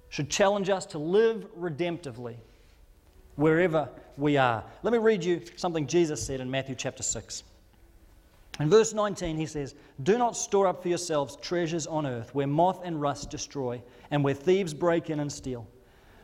should 0.09 0.29
challenge 0.29 0.69
us 0.69 0.85
to 0.87 0.97
live 0.97 1.45
redemptively 1.57 2.35
wherever 3.35 3.89
we 4.17 4.37
are. 4.37 4.63
Let 4.83 4.93
me 4.93 4.99
read 4.99 5.23
you 5.23 5.41
something 5.55 5.85
Jesus 5.85 6.25
said 6.25 6.39
in 6.39 6.49
Matthew 6.49 6.75
chapter 6.75 7.03
6. 7.03 7.43
In 8.59 8.69
verse 8.69 8.93
19, 8.93 9.37
he 9.37 9.45
says, 9.45 9.75
Do 10.01 10.17
not 10.17 10.35
store 10.35 10.67
up 10.67 10.81
for 10.81 10.89
yourselves 10.89 11.37
treasures 11.37 11.85
on 11.85 12.07
earth 12.07 12.33
where 12.33 12.47
moth 12.47 12.81
and 12.83 12.99
rust 12.99 13.29
destroy 13.29 13.81
and 14.09 14.23
where 14.23 14.33
thieves 14.33 14.73
break 14.73 15.09
in 15.09 15.19
and 15.19 15.31
steal. 15.31 15.67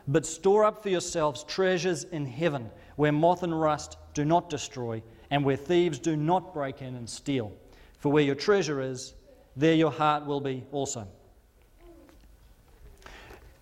But 0.08 0.26
store 0.26 0.64
up 0.64 0.82
for 0.82 0.88
yourselves 0.88 1.44
treasures 1.44 2.04
in 2.04 2.26
heaven 2.26 2.70
where 2.96 3.12
moth 3.12 3.42
and 3.42 3.58
rust 3.58 3.96
do 4.12 4.24
not 4.24 4.50
destroy 4.50 5.02
and 5.30 5.44
where 5.44 5.56
thieves 5.56 5.98
do 5.98 6.16
not 6.16 6.52
break 6.52 6.82
in 6.82 6.96
and 6.96 7.08
steal. 7.08 7.52
For 7.98 8.12
where 8.12 8.24
your 8.24 8.34
treasure 8.34 8.80
is, 8.80 9.14
there 9.56 9.74
your 9.74 9.92
heart 9.92 10.26
will 10.26 10.40
be 10.40 10.64
also. 10.72 11.06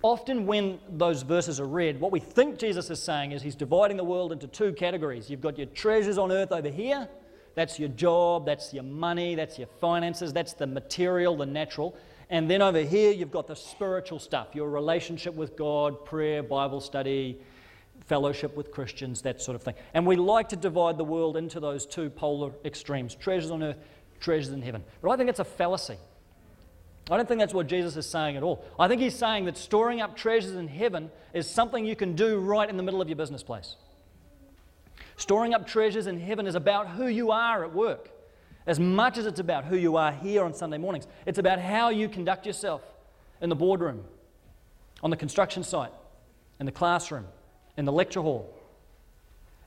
Often, 0.03 0.47
when 0.47 0.81
those 0.89 1.23
verses 1.23 1.61
are 1.61 1.67
read, 1.67 2.01
what 2.01 2.11
we 2.11 2.19
think 2.19 2.59
Jesus 2.59 2.91
is 2.91 3.01
saying 3.01 3.31
is 3.31 3.41
he's 3.41 3.55
dividing 3.55 3.97
the 3.97 4.05
world 4.05 4.33
into 4.33 4.49
two 4.49 4.73
categories. 4.73 5.31
You've 5.31 5.41
got 5.41 5.57
your 5.57 5.69
treasures 5.69 6.19
on 6.19 6.33
earth 6.33 6.51
over 6.51 6.69
here, 6.69 7.09
that's 7.55 7.79
your 7.79 7.89
job, 7.91 8.47
that's 8.47 8.73
your 8.73 8.83
money, 8.83 9.35
that's 9.35 9.59
your 9.59 9.69
finances, 9.81 10.33
that's 10.33 10.55
the 10.55 10.67
material, 10.67 11.37
the 11.37 11.47
natural. 11.47 11.97
And 12.31 12.51
then 12.51 12.63
over 12.63 12.81
here, 12.81 13.13
you've 13.13 13.31
got 13.31 13.47
the 13.47 13.57
spiritual 13.57 14.19
stuff 14.19 14.49
your 14.55 14.71
relationship 14.71 15.35
with 15.35 15.57
God, 15.57 16.05
prayer, 16.05 16.43
Bible 16.43 16.81
study, 16.81 17.39
fellowship 18.07 18.57
with 18.57 18.71
Christians, 18.71 19.23
that 19.23 19.41
sort 19.41 19.55
of 19.55 19.63
thing. 19.63 19.75
And 19.95 20.07
we 20.07 20.17
like 20.17 20.49
to 20.51 20.57
divide 20.57 20.99
the 20.99 21.05
world 21.05 21.37
into 21.37 21.61
those 21.61 21.87
two 21.87 22.11
polar 22.11 22.53
extremes 22.65 23.15
treasures 23.15 23.51
on 23.51 23.63
earth, 23.63 23.77
treasures 24.21 24.53
in 24.53 24.63
heaven. 24.63 24.83
But 25.03 25.11
I 25.11 25.17
think 25.17 25.29
it's 25.29 25.41
a 25.41 25.45
fallacy. 25.45 25.99
I 27.11 27.17
don't 27.17 27.29
think 27.29 27.41
that's 27.41 27.55
what 27.55 27.67
Jesus 27.67 27.97
is 27.97 28.07
saying 28.07 28.37
at 28.37 28.43
all. 28.43 28.65
I 28.79 28.89
think 28.89 29.01
he's 29.01 29.15
saying 29.15 29.47
that 29.47 29.57
storing 29.57 30.01
up 30.01 30.17
treasures 30.17 30.55
in 30.55 30.69
heaven 30.69 31.11
is 31.35 31.51
something 31.51 31.85
you 31.85 31.97
can 31.97 32.15
do 32.15 32.39
right 32.39 32.69
in 32.69 32.77
the 32.77 32.83
middle 32.83 33.03
of 33.03 33.09
your 33.09 33.17
business 33.17 33.43
place. 33.43 33.77
Storing 35.23 35.55
up 35.55 35.69
treasures 35.69 36.09
in 36.09 36.19
heaven 36.19 36.49
is 36.49 36.57
about 36.57 36.89
who 36.89 37.07
you 37.07 37.31
are 37.31 37.63
at 37.63 37.73
work. 37.73 38.11
As 38.67 38.81
much 38.81 39.19
as 39.19 39.25
it's 39.25 39.39
about 39.39 39.65
who 39.65 39.77
you 39.77 39.95
are 39.95 40.11
here 40.11 40.43
on 40.43 40.53
Sunday 40.53 40.79
mornings, 40.79 41.07
it's 41.27 41.39
about 41.39 41.61
how 41.61 41.91
you 41.91 42.09
conduct 42.09 42.45
yourself 42.45 42.83
in 43.41 43.49
the 43.49 43.55
boardroom, 43.55 44.03
on 45.01 45.11
the 45.11 45.17
construction 45.17 45.63
site, 45.63 45.93
in 46.59 46.67
the 46.67 46.73
classroom, 46.73 47.25
in 47.77 47.85
the 47.85 47.93
lecture 47.93 48.21
hall. 48.21 48.53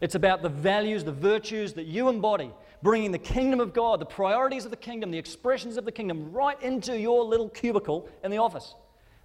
It's 0.01 0.15
about 0.15 0.41
the 0.41 0.49
values, 0.49 1.05
the 1.05 1.13
virtues 1.13 1.71
that 1.75 1.85
you 1.85 2.09
embody 2.09 2.51
bringing 2.83 3.13
the 3.13 3.17
kingdom 3.17 3.61
of 3.61 3.73
God, 3.73 4.01
the 4.01 4.05
priorities 4.05 4.65
of 4.65 4.71
the 4.71 4.77
kingdom, 4.77 5.09
the 5.09 5.17
expressions 5.17 5.77
of 5.77 5.85
the 5.85 5.91
kingdom 5.93 6.33
right 6.33 6.61
into 6.61 6.99
your 6.99 7.23
little 7.23 7.47
cubicle 7.47 8.09
in 8.25 8.29
the 8.29 8.39
office. 8.39 8.75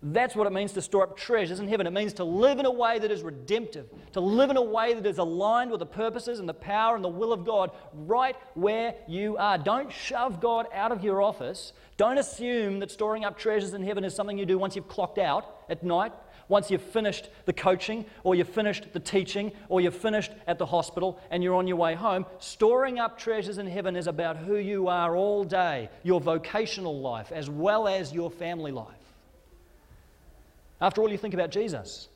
That's 0.02 0.35
what 0.35 0.47
it 0.47 0.52
means 0.52 0.73
to 0.73 0.83
store 0.83 1.02
up 1.02 1.16
treasures 1.16 1.61
in 1.61 1.69
heaven. 1.69 1.87
It 1.87 1.92
means 1.92 2.14
to 2.14 2.25
live 2.25 2.59
in 2.59 2.64
a 2.64 2.71
way 2.71 2.99
that 2.99 3.11
is 3.11 3.23
redemptive, 3.23 3.87
to 4.12 4.21
live 4.21 4.49
in 4.49 4.57
a 4.57 4.62
way 4.62 4.95
that 4.95 5.04
is 5.04 5.19
aligned 5.19 5.71
with 5.71 5.80
the 5.80 5.87
purposes 5.87 6.38
and 6.38 6.49
the 6.49 6.54
power 6.54 6.95
and 6.97 7.04
the 7.04 7.09
will 7.09 7.35
of 7.35 7.45
God 7.45 7.71
right 7.92 8.35
where 8.54 8.95
you 9.07 9.37
are. 9.37 9.59
Don't 9.59 9.92
shove 9.92 10.40
God 10.40 10.66
out 10.73 10.90
of 10.90 11.04
your 11.04 11.21
office. 11.21 11.75
Don't 11.99 12.16
assume 12.16 12.78
that 12.80 12.90
storing 12.90 13.26
up 13.26 13.38
treasures 13.38 13.75
in 13.75 13.83
heaven 13.83 14.02
is 14.02 14.14
something 14.14 14.38
you 14.38 14.47
do 14.47 14.59
once 14.59 14.75
you've 14.75 14.88
clocked 14.88 15.19
out 15.19 15.64
at 15.69 15.83
night 15.83 16.12
once 16.50 16.69
you've 16.69 16.83
finished 16.83 17.30
the 17.45 17.52
coaching, 17.52 18.04
or 18.25 18.35
you've 18.35 18.49
finished 18.49 18.92
the 18.92 18.99
teaching, 18.99 19.52
or 19.69 19.80
you've 19.80 19.95
finished 19.95 20.33
at 20.49 20.59
the 20.59 20.66
hospital 20.66 21.19
and 21.30 21.45
you're 21.45 21.54
on 21.54 21.69
your 21.69 21.76
way 21.76 21.95
home, 21.95 22.26
storing 22.40 22.99
up 22.99 23.16
treasures 23.16 23.59
in 23.59 23.69
heaven 23.69 23.95
is 23.95 24.09
about 24.09 24.37
who 24.37 24.57
you 24.57 24.88
are 24.88 25.16
all 25.16 25.45
day, 25.45 25.88
your 26.02 26.21
vocational 26.21 27.00
life, 27.00 27.30
as 27.30 27.49
well 27.49 27.87
as 27.87 28.12
your 28.12 28.33
family 28.33 28.73
life. 28.73 29.00
After 30.80 31.02
all, 31.02 31.10
you 31.10 31.18
think 31.18 31.34
about 31.34 31.50
Jesus. 31.50 32.08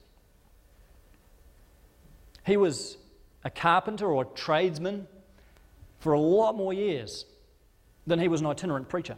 He 2.46 2.56
was 2.56 2.96
a 3.44 3.50
carpenter 3.50 4.06
or 4.06 4.22
a 4.22 4.26
tradesman 4.26 5.06
for 6.00 6.12
a 6.12 6.20
lot 6.20 6.56
more 6.56 6.72
years 6.72 7.26
than 8.06 8.18
he 8.18 8.28
was 8.28 8.40
an 8.40 8.46
itinerant 8.46 8.88
preacher. 8.88 9.16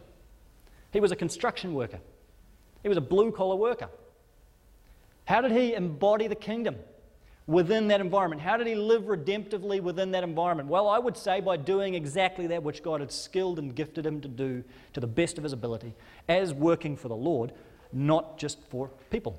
He 0.93 1.00
was 1.00 1.12
a 1.12 1.17
construction 1.17 1.75
worker, 1.75 2.00
he 2.83 2.88
was 2.88 2.99
a 2.99 3.03
blue 3.03 3.33
collar 3.33 3.57
worker. 3.57 3.88
How 5.25 5.41
did 5.41 5.50
he 5.50 5.75
embody 5.75 6.29
the 6.29 6.37
kingdom 6.37 6.76
within 7.49 7.88
that 7.88 8.00
environment? 8.00 8.41
How 8.41 8.57
did 8.57 8.69
he 8.69 8.76
live 8.76 9.03
redemptively 9.03 9.81
within 9.81 10.12
that 10.12 10.23
environment? 10.23 10.69
Well, 10.69 10.88
I 10.88 11.00
would 11.00 11.17
say 11.17 11.41
by 11.41 11.57
doing 11.57 11.95
exactly 11.95 12.47
that 12.49 12.62
which 12.62 12.83
God 12.83 13.00
had 13.00 13.11
skilled 13.11 13.59
and 13.59 13.75
gifted 13.75 14.07
him 14.07 14.21
to 14.21 14.29
do 14.29 14.62
to 14.93 15.00
the 15.00 15.07
best 15.09 15.37
of 15.37 15.43
his 15.43 15.53
ability 15.53 15.97
as 16.29 16.55
working 16.55 16.97
for 16.97 17.09
the 17.09 17.17
Lord, 17.17 17.53
not 17.93 18.38
just 18.38 18.59
for 18.69 18.90
people. 19.11 19.38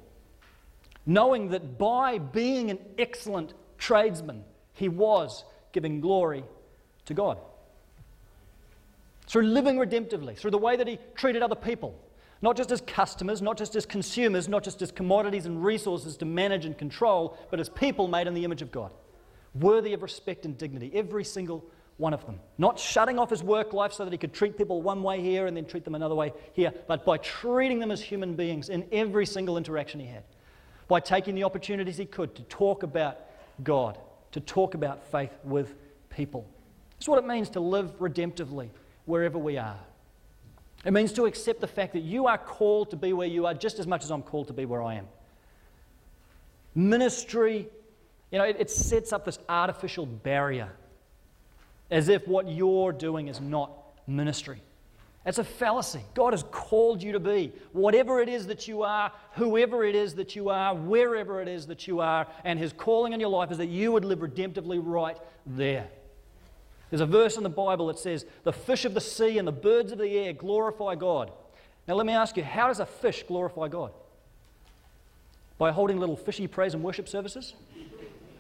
Knowing 1.06 1.50
that 1.50 1.77
by 1.77 2.18
being 2.18 2.70
an 2.70 2.80
excellent 2.98 3.54
tradesman, 3.77 4.44
he 4.74 4.89
was 4.89 5.46
giving 5.72 6.01
glory 6.01 6.44
to 7.06 7.13
God. 7.13 7.38
Through 9.27 9.44
living 9.44 9.77
redemptively, 9.77 10.38
through 10.38 10.51
the 10.51 10.58
way 10.58 10.75
that 10.75 10.88
he 10.88 11.00
treated 11.16 11.42
other 11.42 11.56
people, 11.56 12.00
not 12.42 12.56
just 12.56 12.72
as 12.72 12.82
customers, 12.82 13.42
not 13.42 13.58
just 13.58 13.75
as 13.75 13.86
consumers, 13.86 14.48
not 14.48 14.63
just 14.63 14.82
as 14.82 14.92
commodities 14.92 15.46
and 15.46 15.63
resources 15.63 16.18
to 16.18 16.25
manage 16.25 16.66
and 16.66 16.77
control, 16.77 17.38
but 17.50 17.60
as 17.60 17.70
people 17.70 18.08
made 18.08 18.27
in 18.27 18.34
the 18.34 18.44
image 18.44 18.62
of 18.62 18.72
God, 18.72 18.92
worthy 19.56 19.94
of 19.94 20.04
respect 20.04 20.46
and 20.46 20.58
dignity, 20.58 20.92
every 20.94 21.24
single 21.24 21.66
one 21.98 22.13
of 22.13 22.25
them. 22.25 22.39
Not 22.58 22.80
shutting 22.80 23.18
off 23.18 23.30
his 23.30 23.44
work 23.44 23.74
life 23.74 23.92
so 23.92 24.06
that 24.06 24.12
he 24.12 24.18
could 24.18 24.34
treat 24.34 24.58
people 24.58 24.82
one 24.82 25.01
way 25.01 25.22
here 25.22 25.48
and 25.48 25.58
then 25.58 25.66
treat 25.66 25.84
them 25.84 25.96
another 25.96 26.16
way 26.16 26.32
here, 26.54 26.72
but 26.88 27.04
by 27.04 27.18
treating 27.18 27.80
them 27.80 27.92
as 27.92 28.01
human 28.01 28.36
beings 28.36 28.70
in 28.70 28.88
every 28.92 29.25
single 29.25 29.58
interaction 29.58 30.00
he 30.00 30.06
had. 30.06 30.24
By 30.88 31.00
taking 31.00 31.36
the 31.36 31.44
opportunities 31.44 31.98
he 31.98 32.06
could 32.06 32.36
to 32.36 32.44
talk 32.44 32.84
about 32.84 33.20
God, 33.63 33.98
to 34.32 34.39
talk 34.39 34.74
about 34.75 35.04
faith 35.12 35.32
with 35.44 35.74
people. 36.10 36.48
That's 36.94 37.08
what 37.08 37.20
it 37.20 37.27
means 37.27 37.50
to 37.51 37.60
live 37.60 37.98
redemptively 38.00 38.70
wherever 39.06 39.38
we 39.38 39.58
are. 39.58 39.80
It 40.86 40.92
means 40.92 41.12
to 41.13 41.25
accept 41.25 41.62
the 41.62 41.68
fact 41.68 41.94
that 41.94 42.01
you 42.01 42.27
are 42.27 42.38
called 42.38 42.92
to 42.92 42.96
be 42.96 43.12
where 43.12 43.27
you 43.27 43.48
are 43.48 43.54
just 43.54 43.80
as 43.80 43.88
much 43.88 44.04
as 44.04 44.12
I'm 44.12 44.22
called 44.22 44.48
to 44.48 44.54
be 44.54 44.66
where 44.66 44.84
I 44.84 44.96
am. 44.96 45.08
Ministry, 46.75 47.68
you 48.32 48.38
know, 48.38 48.46
it, 48.46 48.58
it 48.60 48.70
sets 48.70 49.12
up 49.12 49.25
this 49.25 49.39
artificial 49.50 50.06
barrier 50.06 50.72
as 51.89 52.10
if 52.10 52.27
what 52.27 52.50
you're 52.50 52.91
doing 52.91 53.27
is 53.27 53.39
not 53.39 53.72
ministry. 54.08 54.62
It's 55.25 55.39
a 55.39 55.44
fallacy. 55.44 56.01
God 56.13 56.32
has 56.32 56.44
called 56.51 57.03
you 57.03 57.12
to 57.12 57.20
be 57.20 57.51
whatever 57.74 58.22
it 58.22 58.29
is 58.29 58.48
that 58.48 58.65
you 58.65 58.84
are, 58.84 59.12
whoever 59.34 59.84
it 59.84 59.94
is 59.94 60.15
that 60.15 60.38
you 60.38 60.50
are, 60.50 60.74
wherever 60.74 61.41
it 61.41 61.50
is 61.50 61.67
that 61.67 61.86
you 61.86 62.00
are, 62.00 62.27
and 62.46 62.58
His 62.58 62.72
calling 62.72 63.12
in 63.12 63.20
your 63.20 63.29
life 63.29 63.51
is 63.51 63.58
that 63.58 63.67
you 63.67 63.91
would 63.91 64.06
live 64.06 64.20
redemptively 64.20 64.79
right 64.82 65.17
there. 65.46 65.89
There's 66.89 67.01
a 67.01 67.06
verse 67.06 67.36
in 67.36 67.44
the 67.44 67.50
Bible 67.50 67.88
that 67.88 68.00
says, 68.00 68.25
The 68.44 68.53
fish 68.53 68.86
of 68.86 68.94
the 68.94 69.01
sea 69.01 69.38
and 69.38 69.46
the 69.46 69.51
birds 69.51 69.91
of 69.91 69.98
the 69.98 70.08
air 70.08 70.32
glorify 70.32 70.96
God. 70.96 71.32
Now, 71.88 71.96
let 71.96 72.06
me 72.06 72.13
ask 72.13 72.38
you, 72.38 72.44
how 72.44 72.67
does 72.67 72.79
a 72.79 72.86
fish 72.86 73.24
glorify 73.27 73.67
God? 73.67 73.91
By 75.58 75.72
holding 75.72 76.00
little 76.00 76.15
fishy 76.15 76.48
praise 76.48 76.74
and 76.74 76.84
worship 76.84 77.10
services? 77.10 77.53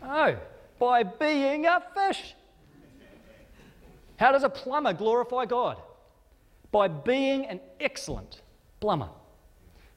No, 0.01 0.37
by 0.79 1.03
being 1.03 1.65
a 1.65 1.83
fish. 1.93 2.33
How 4.17 4.31
does 4.31 4.43
a 4.43 4.49
plumber 4.49 4.93
glorify 4.93 5.45
God? 5.45 5.81
By 6.71 6.87
being 6.87 7.45
an 7.45 7.59
excellent 7.79 8.41
plumber. 8.79 9.09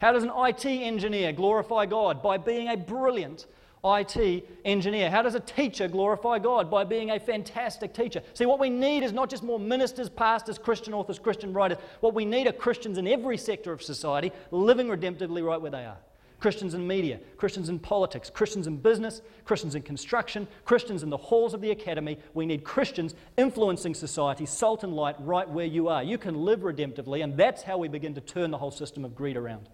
How 0.00 0.12
does 0.12 0.23
an 0.23 0.33
IT 0.35 0.65
engineer 0.65 1.33
glorify 1.33 1.87
God? 1.87 2.23
By 2.23 2.39
being 2.39 2.69
a 2.69 2.77
brilliant 2.77 3.47
IT 3.85 4.47
engineer? 4.65 5.11
How 5.11 5.23
does 5.23 5.35
a 5.35 5.41
teacher 5.41 5.89
glorify 5.89 6.39
God? 6.39 6.71
By 6.71 6.85
being 6.85 7.11
a 7.11 7.21
fantastic 7.21 7.93
teacher. 7.93 8.23
See, 8.35 8.47
what 8.47 8.59
we 8.59 8.71
need 8.71 9.03
is 9.03 9.12
not 9.12 9.31
just 9.31 9.43
more 9.43 9.59
ministers, 9.59 10.09
pastors, 10.09 10.59
Christian 10.59 10.95
authors, 10.95 11.19
Christian 11.19 11.53
writers. 11.53 11.79
What 12.00 12.15
we 12.15 12.25
need 12.25 12.47
are 12.47 12.53
Christians 12.53 12.99
in 12.99 13.07
every 13.07 13.37
sector 13.37 13.73
of 13.73 13.83
society 13.83 14.33
living 14.50 14.89
redemptively 14.89 15.45
right 15.45 15.61
where 15.61 15.71
they 15.71 15.85
are. 15.85 15.99
Christians 16.41 16.73
in 16.73 16.87
media, 16.87 17.21
Christians 17.37 17.69
in 17.69 17.79
politics, 17.79 18.31
Christians 18.31 18.67
in 18.67 18.79
business, 18.79 19.21
Christians 19.45 19.75
in 19.75 19.83
construction, 19.83 20.49
Christians 20.65 21.03
in 21.03 21.11
the 21.11 21.17
halls 21.17 21.53
of 21.53 21.61
the 21.61 21.71
academy. 21.71 22.19
We 22.33 22.47
need 22.47 22.65
Christians 22.65 23.15
influencing 23.37 23.95
society, 23.95 24.47
salt 24.47 24.83
and 24.83 24.97
light, 24.97 25.17
right 25.21 25.49
where 25.49 25.67
you 25.67 25.89
are. 25.89 26.03
You 26.03 26.17
can 26.17 26.35
live 26.35 26.61
redemptively, 26.61 27.23
and 27.23 27.37
that's 27.37 27.63
how 27.63 27.77
we 27.77 27.89
begin 27.89 28.15
to 28.15 28.23
turn 28.23 28.51
the 28.51 28.59
whole 28.59 28.71
system 28.71 29.05
of 29.05 29.15
greed 29.15 29.37
around. 29.37 29.69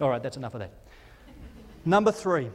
All 0.00 0.10
right, 0.10 0.22
that's 0.22 0.36
enough 0.36 0.54
of 0.54 0.60
that. 0.60 0.72
Number 1.84 2.12
three. 2.12 2.50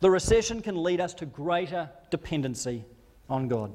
The 0.00 0.10
recession 0.10 0.60
can 0.62 0.82
lead 0.82 1.00
us 1.00 1.14
to 1.14 1.26
greater 1.26 1.88
dependency 2.10 2.84
on 3.30 3.48
God. 3.48 3.72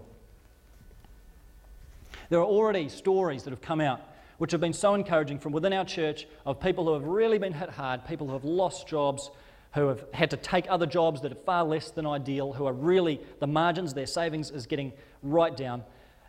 There 2.30 2.40
are 2.40 2.46
already 2.46 2.90
stories 2.90 3.44
that 3.44 3.50
have 3.50 3.62
come 3.62 3.82
out 3.82 4.02
which 4.42 4.52
have 4.52 4.60
been 4.60 4.74
so 4.74 4.96
encouraging 4.96 5.38
from 5.38 5.52
within 5.52 5.72
our 5.72 5.86
church 5.86 6.26
of 6.48 6.60
people 6.60 6.84
who 6.86 6.94
have 6.94 7.04
really 7.04 7.38
been 7.38 7.54
hit 7.54 7.70
hard, 7.70 8.04
people 8.08 8.26
who 8.26 8.34
have 8.34 8.44
lost 8.44 8.88
jobs, 8.88 9.30
who 9.76 9.88
have 9.88 10.04
had 10.16 10.32
to 10.32 10.36
take 10.36 10.66
other 10.68 10.88
jobs 10.88 11.22
that 11.22 11.32
are 11.32 11.44
far 11.46 11.64
less 11.64 11.92
than 11.92 12.08
ideal, 12.08 12.52
who 12.52 12.66
are 12.66 12.74
really, 12.74 13.22
the 13.40 13.46
margins, 13.46 13.94
their 13.94 14.08
savings 14.08 14.50
is 14.50 14.66
getting 14.66 14.94
right 15.22 15.56
down. 15.56 15.84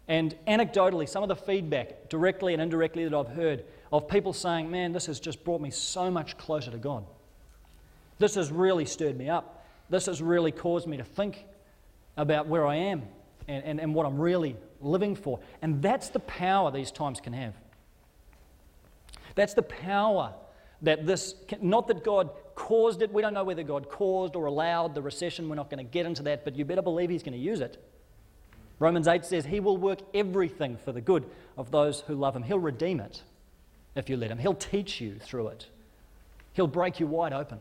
And 0.09 0.37
anecdotally, 0.47 1.09
some 1.09 1.23
of 1.23 1.31
the 1.31 1.37
feedback, 1.37 2.11
directly 2.11 2.53
and 2.53 2.61
indirectly, 2.61 3.05
that 3.05 3.15
I've 3.15 3.35
heard 3.35 3.65
of 3.91 4.07
people 4.09 4.35
saying, 4.35 4.71
Man, 4.71 4.93
this 4.93 5.07
has 5.07 5.19
just 5.19 5.43
brought 5.43 5.63
me 5.63 5.71
so 5.71 6.11
much 6.11 6.37
closer 6.37 6.71
to 6.71 6.77
God. 6.77 7.07
This 8.19 8.35
has 8.35 8.53
really 8.53 8.85
stirred 8.85 9.17
me 9.17 9.31
up. 9.31 9.65
This 9.89 10.05
has 10.05 10.21
really 10.21 10.53
caused 10.53 10.87
me 10.87 10.99
to 10.99 11.05
think 11.05 11.47
about 12.19 12.47
where 12.47 12.67
I 12.67 12.75
am 12.75 13.05
and, 13.49 13.65
and, 13.65 13.81
and 13.81 13.95
what 13.95 14.05
I'm 14.05 14.21
really 14.21 14.55
living 14.83 15.17
for. 15.17 15.41
And 15.63 15.81
that's 15.81 16.11
the 16.11 16.21
power 16.21 16.71
these 16.71 16.91
times 16.91 17.19
can 17.19 17.33
have. 17.33 17.55
That's 19.35 19.55
the 19.55 19.63
power 19.63 20.35
that 20.83 21.07
this, 21.07 21.35
not 21.61 21.87
that 21.89 22.05
God 22.05 22.31
caused 22.55 23.03
it, 23.03 23.13
we 23.13 23.23
don't 23.23 23.35
know 23.35 23.45
whether 23.45 23.63
God 23.63 23.89
caused 23.89 24.37
or 24.37 24.47
allowed 24.47 24.95
the 24.95 25.03
recession, 25.03 25.49
we're 25.49 25.55
not 25.55 25.71
going 25.71 25.85
to 25.85 25.91
get 25.91 26.07
into 26.07 26.23
that, 26.25 26.45
but 26.45 26.57
you 26.57 26.65
better 26.65 26.83
believe 26.83 27.09
He's 27.09 27.23
going 27.23 27.33
to 27.33 27.39
use 27.39 27.61
it. 27.61 27.83
Romans 28.79 29.07
8 29.07 29.25
says 29.25 29.47
He 29.47 29.61
will 29.61 29.77
work 29.77 30.01
everything 30.13 30.77
for 30.77 30.93
the 30.93 31.01
good 31.01 31.25
of 31.57 31.71
those 31.71 32.01
who 32.01 32.15
love 32.15 32.35
Him. 32.35 32.43
He'll 32.43 32.59
redeem 32.59 33.01
it 33.01 33.23
if 33.95 34.11
you 34.11 34.17
let 34.17 34.31
Him, 34.31 34.39
He'll 34.39 34.55
teach 34.55 35.01
you 35.01 35.19
through 35.21 35.49
it, 35.49 35.67
He'll 36.53 36.67
break 36.67 37.01
you 37.01 37.07
wide 37.07 37.33
open. 37.33 37.59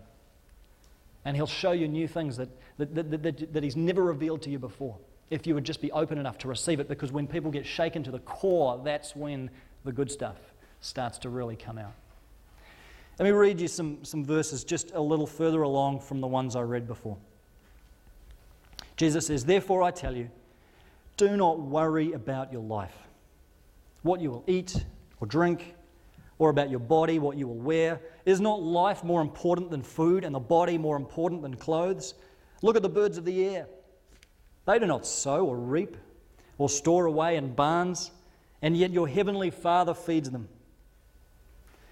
And 1.23 1.35
He'll 1.35 1.45
show 1.45 1.71
you 1.71 1.87
new 1.87 2.07
things 2.07 2.37
that, 2.37 2.49
that, 2.79 2.95
that, 2.95 3.21
that, 3.21 3.53
that 3.53 3.63
He's 3.63 3.75
never 3.75 4.03
revealed 4.03 4.41
to 4.43 4.49
you 4.49 4.57
before 4.57 4.97
if 5.29 5.47
you 5.47 5.53
would 5.53 5.63
just 5.63 5.79
be 5.79 5.91
open 5.91 6.17
enough 6.17 6.37
to 6.39 6.47
receive 6.47 6.79
it 6.79 6.89
because 6.89 7.11
when 7.11 7.25
people 7.25 7.51
get 7.51 7.65
shaken 7.65 8.03
to 8.03 8.11
the 8.11 8.19
core, 8.19 8.81
that's 8.83 9.15
when 9.15 9.49
the 9.85 9.91
good 9.91 10.11
stuff 10.11 10.35
starts 10.81 11.17
to 11.19 11.29
really 11.29 11.55
come 11.55 11.77
out. 11.77 11.93
Let 13.19 13.25
me 13.25 13.31
read 13.31 13.61
you 13.61 13.67
some, 13.67 14.03
some 14.03 14.25
verses 14.25 14.63
just 14.63 14.91
a 14.93 15.01
little 15.01 15.27
further 15.27 15.61
along 15.61 15.99
from 16.01 16.21
the 16.21 16.27
ones 16.27 16.55
I 16.55 16.61
read 16.61 16.87
before. 16.87 17.17
Jesus 18.97 19.27
says, 19.27 19.45
Therefore 19.45 19.83
I 19.83 19.91
tell 19.91 20.15
you, 20.15 20.29
do 21.17 21.37
not 21.37 21.59
worry 21.59 22.13
about 22.13 22.51
your 22.51 22.63
life, 22.63 22.97
what 24.01 24.21
you 24.21 24.31
will 24.31 24.43
eat 24.47 24.83
or 25.19 25.27
drink, 25.27 25.75
or 26.39 26.49
about 26.49 26.71
your 26.71 26.79
body, 26.79 27.19
what 27.19 27.37
you 27.37 27.47
will 27.47 27.59
wear. 27.59 28.01
Is 28.25 28.41
not 28.41 28.63
life 28.63 29.03
more 29.03 29.21
important 29.21 29.69
than 29.69 29.83
food, 29.83 30.23
and 30.23 30.33
the 30.33 30.39
body 30.39 30.79
more 30.79 30.95
important 30.95 31.43
than 31.43 31.55
clothes? 31.55 32.15
Look 32.63 32.75
at 32.75 32.81
the 32.81 32.89
birds 32.89 33.19
of 33.19 33.25
the 33.25 33.45
air. 33.45 33.67
They 34.65 34.79
do 34.79 34.87
not 34.87 35.05
sow 35.05 35.45
or 35.45 35.57
reap 35.57 35.97
or 36.57 36.69
store 36.69 37.05
away 37.05 37.35
in 37.35 37.53
barns, 37.53 38.09
and 38.63 38.75
yet 38.75 38.91
your 38.91 39.07
heavenly 39.07 39.51
Father 39.51 39.93
feeds 39.93 40.31
them. 40.31 40.47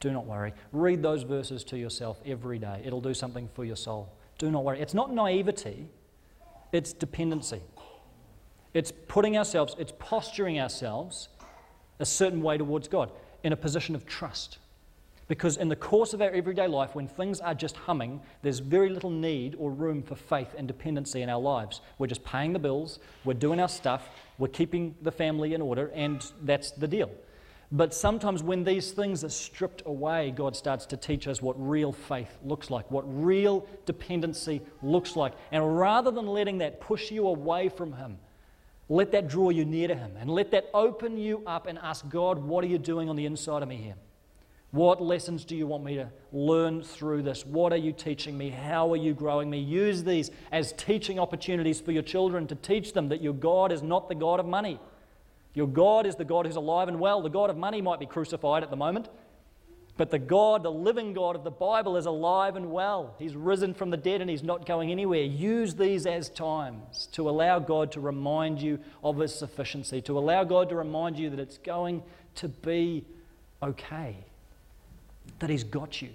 do 0.00 0.12
not 0.12 0.26
worry. 0.26 0.52
Read 0.72 1.02
those 1.02 1.22
verses 1.22 1.64
to 1.64 1.78
yourself 1.78 2.20
every 2.24 2.58
day. 2.58 2.82
It'll 2.84 3.00
do 3.00 3.14
something 3.14 3.48
for 3.54 3.64
your 3.64 3.76
soul. 3.76 4.12
Do 4.38 4.50
not 4.50 4.64
worry. 4.64 4.80
It's 4.80 4.94
not 4.94 5.12
naivety, 5.12 5.88
it's 6.72 6.92
dependency. 6.92 7.60
It's 8.74 8.92
putting 9.08 9.36
ourselves, 9.36 9.74
it's 9.78 9.92
posturing 9.98 10.60
ourselves 10.60 11.28
a 11.98 12.06
certain 12.06 12.42
way 12.42 12.58
towards 12.58 12.86
God 12.86 13.10
in 13.42 13.52
a 13.52 13.56
position 13.56 13.94
of 13.94 14.06
trust. 14.06 14.58
Because 15.26 15.58
in 15.58 15.68
the 15.68 15.76
course 15.76 16.14
of 16.14 16.22
our 16.22 16.30
everyday 16.30 16.66
life, 16.66 16.94
when 16.94 17.06
things 17.06 17.40
are 17.40 17.54
just 17.54 17.76
humming, 17.76 18.20
there's 18.42 18.60
very 18.60 18.88
little 18.88 19.10
need 19.10 19.56
or 19.58 19.70
room 19.70 20.02
for 20.02 20.14
faith 20.14 20.54
and 20.56 20.66
dependency 20.66 21.20
in 21.20 21.28
our 21.28 21.40
lives. 21.40 21.82
We're 21.98 22.06
just 22.06 22.24
paying 22.24 22.54
the 22.54 22.58
bills, 22.58 22.98
we're 23.24 23.34
doing 23.34 23.60
our 23.60 23.68
stuff, 23.68 24.08
we're 24.38 24.48
keeping 24.48 24.94
the 25.02 25.12
family 25.12 25.52
in 25.52 25.60
order, 25.60 25.90
and 25.94 26.24
that's 26.42 26.70
the 26.70 26.88
deal. 26.88 27.10
But 27.70 27.92
sometimes 27.92 28.42
when 28.42 28.64
these 28.64 28.92
things 28.92 29.24
are 29.24 29.28
stripped 29.28 29.82
away, 29.84 30.32
God 30.34 30.56
starts 30.56 30.86
to 30.86 30.96
teach 30.96 31.28
us 31.28 31.42
what 31.42 31.54
real 31.58 31.92
faith 31.92 32.38
looks 32.42 32.70
like, 32.70 32.90
what 32.90 33.04
real 33.06 33.66
dependency 33.84 34.62
looks 34.82 35.16
like. 35.16 35.34
And 35.52 35.78
rather 35.78 36.10
than 36.10 36.26
letting 36.26 36.58
that 36.58 36.80
push 36.80 37.10
you 37.10 37.26
away 37.26 37.68
from 37.68 37.92
Him, 37.92 38.18
let 38.88 39.12
that 39.12 39.28
draw 39.28 39.50
you 39.50 39.66
near 39.66 39.86
to 39.88 39.94
Him 39.94 40.12
and 40.18 40.30
let 40.30 40.50
that 40.52 40.70
open 40.72 41.18
you 41.18 41.42
up 41.46 41.66
and 41.66 41.78
ask 41.78 42.08
God, 42.08 42.38
what 42.38 42.64
are 42.64 42.68
you 42.68 42.78
doing 42.78 43.10
on 43.10 43.16
the 43.16 43.26
inside 43.26 43.62
of 43.62 43.68
me 43.68 43.76
here? 43.76 43.96
What 44.70 45.02
lessons 45.02 45.44
do 45.44 45.56
you 45.56 45.66
want 45.66 45.84
me 45.84 45.96
to 45.96 46.10
learn 46.32 46.82
through 46.82 47.22
this? 47.22 47.44
What 47.44 47.72
are 47.72 47.78
you 47.78 47.92
teaching 47.92 48.36
me? 48.36 48.50
How 48.50 48.90
are 48.92 48.96
you 48.96 49.12
growing 49.14 49.48
me? 49.48 49.58
Use 49.58 50.04
these 50.04 50.30
as 50.52 50.72
teaching 50.72 51.18
opportunities 51.18 51.80
for 51.80 51.92
your 51.92 52.02
children 52.02 52.46
to 52.48 52.54
teach 52.54 52.92
them 52.94 53.08
that 53.08 53.22
your 53.22 53.32
God 53.32 53.72
is 53.72 53.82
not 53.82 54.08
the 54.08 54.14
God 54.14 54.40
of 54.40 54.46
money. 54.46 54.78
Your 55.54 55.66
God 55.66 56.06
is 56.06 56.14
the 56.16 56.24
God 56.24 56.46
who's 56.46 56.56
alive 56.56 56.88
and 56.88 57.00
well. 57.00 57.22
The 57.22 57.30
God 57.30 57.50
of 57.50 57.56
money 57.56 57.80
might 57.80 58.00
be 58.00 58.06
crucified 58.06 58.62
at 58.62 58.70
the 58.70 58.76
moment, 58.76 59.08
but 59.96 60.10
the 60.10 60.18
God, 60.18 60.62
the 60.62 60.70
living 60.70 61.12
God 61.12 61.34
of 61.34 61.42
the 61.42 61.50
Bible, 61.50 61.96
is 61.96 62.06
alive 62.06 62.54
and 62.54 62.70
well. 62.70 63.16
He's 63.18 63.34
risen 63.34 63.74
from 63.74 63.90
the 63.90 63.96
dead 63.96 64.20
and 64.20 64.30
he's 64.30 64.44
not 64.44 64.64
going 64.64 64.92
anywhere. 64.92 65.22
Use 65.22 65.74
these 65.74 66.06
as 66.06 66.28
times 66.28 67.08
to 67.12 67.28
allow 67.28 67.58
God 67.58 67.90
to 67.92 68.00
remind 68.00 68.62
you 68.62 68.78
of 69.02 69.18
his 69.18 69.34
sufficiency, 69.34 70.00
to 70.02 70.16
allow 70.16 70.44
God 70.44 70.68
to 70.68 70.76
remind 70.76 71.18
you 71.18 71.30
that 71.30 71.40
it's 71.40 71.58
going 71.58 72.04
to 72.36 72.48
be 72.48 73.04
okay, 73.60 74.16
that 75.40 75.50
he's 75.50 75.64
got 75.64 76.00
you 76.00 76.10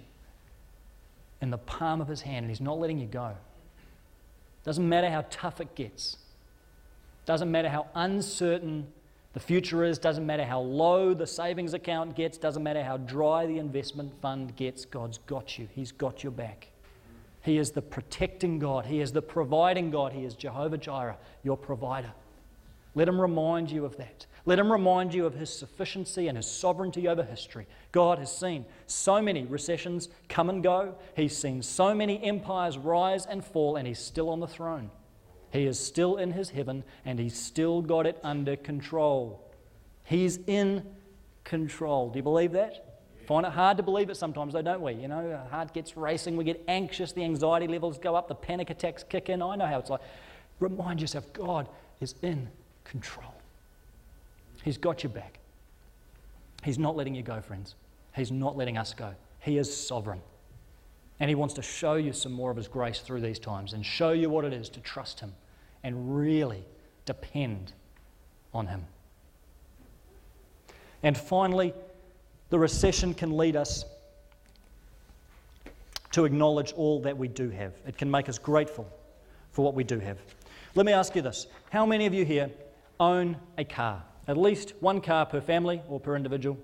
in 1.42 1.50
the 1.50 1.58
palm 1.58 2.00
of 2.00 2.08
his 2.08 2.22
hand 2.22 2.44
and 2.44 2.50
he's 2.50 2.62
not 2.62 2.78
letting 2.78 2.98
you 2.98 3.06
go. 3.06 3.36
Doesn't 4.64 4.88
matter 4.88 5.10
how 5.10 5.26
tough 5.28 5.60
it 5.60 5.74
gets, 5.74 6.16
doesn't 7.26 7.50
matter 7.50 7.68
how 7.68 7.88
uncertain 7.94 8.86
the 9.34 9.40
future 9.40 9.82
is, 9.82 9.98
doesn't 9.98 10.24
matter 10.24 10.44
how 10.44 10.60
low 10.60 11.12
the 11.12 11.26
savings 11.26 11.74
account 11.74 12.14
gets, 12.14 12.38
doesn't 12.38 12.62
matter 12.62 12.84
how 12.84 12.96
dry 12.96 13.46
the 13.46 13.58
investment 13.58 14.12
fund 14.22 14.54
gets, 14.54 14.84
God's 14.84 15.18
got 15.18 15.58
you. 15.58 15.68
He's 15.74 15.90
got 15.90 16.22
your 16.22 16.32
back. 16.32 16.68
He 17.42 17.58
is 17.58 17.72
the 17.72 17.82
protecting 17.82 18.60
God, 18.60 18.86
He 18.86 19.00
is 19.00 19.12
the 19.12 19.20
providing 19.20 19.90
God, 19.90 20.12
He 20.12 20.24
is 20.24 20.34
Jehovah 20.34 20.78
Jireh, 20.78 21.18
your 21.42 21.56
provider. 21.56 22.12
Let 22.94 23.08
Him 23.08 23.20
remind 23.20 23.72
you 23.72 23.84
of 23.84 23.96
that. 23.96 24.24
Let 24.46 24.60
Him 24.60 24.70
remind 24.70 25.12
you 25.12 25.26
of 25.26 25.34
His 25.34 25.50
sufficiency 25.50 26.28
and 26.28 26.38
His 26.38 26.46
sovereignty 26.46 27.08
over 27.08 27.24
history. 27.24 27.66
God 27.90 28.20
has 28.20 28.34
seen 28.34 28.64
so 28.86 29.20
many 29.20 29.44
recessions 29.44 30.08
come 30.28 30.48
and 30.48 30.62
go, 30.62 30.94
He's 31.16 31.36
seen 31.36 31.60
so 31.60 31.92
many 31.92 32.22
empires 32.22 32.78
rise 32.78 33.26
and 33.26 33.44
fall, 33.44 33.76
and 33.76 33.86
He's 33.88 33.98
still 33.98 34.30
on 34.30 34.38
the 34.38 34.46
throne. 34.46 34.90
He 35.54 35.66
is 35.66 35.78
still 35.78 36.16
in 36.16 36.32
his 36.32 36.50
heaven 36.50 36.82
and 37.04 37.16
he's 37.16 37.38
still 37.38 37.80
got 37.80 38.08
it 38.08 38.18
under 38.24 38.56
control. 38.56 39.40
He's 40.02 40.40
in 40.48 40.82
control. 41.44 42.10
Do 42.10 42.18
you 42.18 42.24
believe 42.24 42.50
that? 42.52 42.98
Find 43.28 43.46
it 43.46 43.52
hard 43.52 43.76
to 43.76 43.84
believe 43.84 44.10
it 44.10 44.16
sometimes, 44.16 44.52
though, 44.52 44.62
don't 44.62 44.82
we? 44.82 44.94
You 44.94 45.06
know, 45.06 45.30
our 45.30 45.48
heart 45.48 45.72
gets 45.72 45.96
racing, 45.96 46.36
we 46.36 46.42
get 46.42 46.62
anxious, 46.66 47.12
the 47.12 47.22
anxiety 47.22 47.68
levels 47.68 47.98
go 47.98 48.16
up, 48.16 48.26
the 48.26 48.34
panic 48.34 48.68
attacks 48.68 49.04
kick 49.04 49.28
in. 49.28 49.40
I 49.42 49.54
know 49.54 49.66
how 49.66 49.78
it's 49.78 49.90
like. 49.90 50.00
Remind 50.58 51.00
yourself 51.00 51.32
God 51.32 51.68
is 52.00 52.16
in 52.20 52.48
control. 52.82 53.32
He's 54.64 54.76
got 54.76 55.04
your 55.04 55.12
back. 55.12 55.38
He's 56.64 56.80
not 56.80 56.96
letting 56.96 57.14
you 57.14 57.22
go, 57.22 57.40
friends. 57.40 57.76
He's 58.16 58.32
not 58.32 58.56
letting 58.56 58.76
us 58.76 58.92
go. 58.92 59.14
He 59.38 59.56
is 59.58 59.74
sovereign. 59.74 60.20
And 61.20 61.28
He 61.28 61.36
wants 61.36 61.54
to 61.54 61.62
show 61.62 61.94
you 61.94 62.12
some 62.12 62.32
more 62.32 62.50
of 62.50 62.56
His 62.56 62.66
grace 62.66 62.98
through 62.98 63.20
these 63.20 63.38
times 63.38 63.72
and 63.72 63.86
show 63.86 64.10
you 64.10 64.28
what 64.28 64.44
it 64.44 64.52
is 64.52 64.68
to 64.70 64.80
trust 64.80 65.20
Him 65.20 65.32
and 65.84 66.16
really 66.16 66.64
depend 67.04 67.72
on 68.52 68.66
Him. 68.66 68.84
And 71.02 71.16
finally, 71.16 71.74
the 72.50 72.58
recession 72.58 73.14
can 73.14 73.36
lead 73.36 73.54
us 73.54 73.84
to 76.12 76.24
acknowledge 76.24 76.72
all 76.72 77.02
that 77.02 77.18
we 77.18 77.28
do 77.28 77.50
have. 77.50 77.74
It 77.86 77.98
can 77.98 78.10
make 78.10 78.28
us 78.28 78.38
grateful 78.38 78.88
for 79.52 79.64
what 79.64 79.74
we 79.74 79.84
do 79.84 79.98
have. 79.98 80.18
Let 80.74 80.86
me 80.86 80.92
ask 80.92 81.14
you 81.14 81.22
this 81.22 81.46
How 81.70 81.84
many 81.84 82.06
of 82.06 82.14
you 82.14 82.24
here 82.24 82.50
own 82.98 83.36
a 83.58 83.64
car? 83.64 84.02
At 84.26 84.38
least 84.38 84.72
one 84.80 85.00
car 85.00 85.26
per 85.26 85.40
family 85.40 85.82
or 85.88 86.00
per 86.00 86.16
individual. 86.16 86.56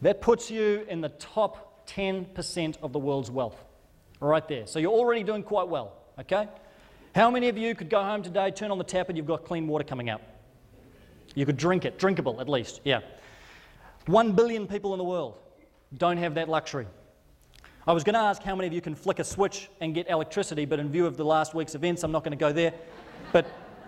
That 0.00 0.20
puts 0.20 0.50
you 0.50 0.86
in 0.88 1.00
the 1.00 1.08
top 1.10 1.86
10% 1.88 2.76
of 2.82 2.92
the 2.92 2.98
world's 2.98 3.30
wealth, 3.30 3.62
right 4.20 4.46
there. 4.46 4.66
So 4.66 4.78
you're 4.78 4.92
already 4.92 5.24
doing 5.24 5.42
quite 5.42 5.68
well, 5.68 5.92
okay? 6.20 6.48
How 7.14 7.30
many 7.30 7.48
of 7.48 7.56
you 7.56 7.74
could 7.74 7.90
go 7.90 8.02
home 8.02 8.22
today, 8.22 8.50
turn 8.50 8.70
on 8.70 8.78
the 8.78 8.84
tap, 8.84 9.08
and 9.08 9.16
you've 9.16 9.26
got 9.26 9.44
clean 9.44 9.66
water 9.66 9.84
coming 9.84 10.10
out? 10.10 10.20
You 11.34 11.46
could 11.46 11.56
drink 11.56 11.84
it, 11.84 11.98
drinkable 11.98 12.40
at 12.40 12.48
least, 12.48 12.80
yeah. 12.84 13.00
One 14.06 14.32
billion 14.32 14.66
people 14.66 14.94
in 14.94 14.98
the 14.98 15.04
world 15.04 15.36
don't 15.96 16.16
have 16.18 16.34
that 16.34 16.48
luxury. 16.48 16.86
I 17.86 17.92
was 17.92 18.04
going 18.04 18.14
to 18.14 18.20
ask 18.20 18.42
how 18.42 18.54
many 18.54 18.66
of 18.66 18.72
you 18.72 18.80
can 18.80 18.94
flick 18.94 19.18
a 19.18 19.24
switch 19.24 19.70
and 19.80 19.94
get 19.94 20.10
electricity, 20.10 20.66
but 20.66 20.78
in 20.78 20.90
view 20.90 21.06
of 21.06 21.16
the 21.16 21.24
last 21.24 21.54
week's 21.54 21.74
events, 21.74 22.04
I'm 22.04 22.12
not 22.12 22.22
going 22.22 22.36
to 22.36 22.36
go 22.36 22.52
there. 22.52 22.74
But 23.32 23.46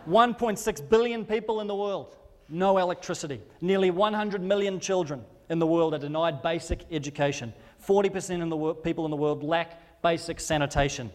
1.6 0.09 0.89
billion 0.89 1.25
people 1.27 1.61
in 1.61 1.67
the 1.67 1.75
world, 1.75 2.17
no 2.49 2.79
electricity. 2.79 3.41
Nearly 3.61 3.91
100 3.91 4.43
million 4.43 4.81
children 4.81 5.23
in 5.51 5.59
the 5.59 5.67
world 5.67 5.93
are 5.93 5.99
denied 5.99 6.43
basic 6.43 6.85
education. 6.91 7.53
40% 7.87 8.43
of 8.43 8.51
the 8.51 8.75
people 8.83 9.05
in 9.05 9.11
the 9.11 9.17
world 9.17 9.43
lack 9.43 10.03
basic 10.03 10.41
sanitation. 10.41 11.11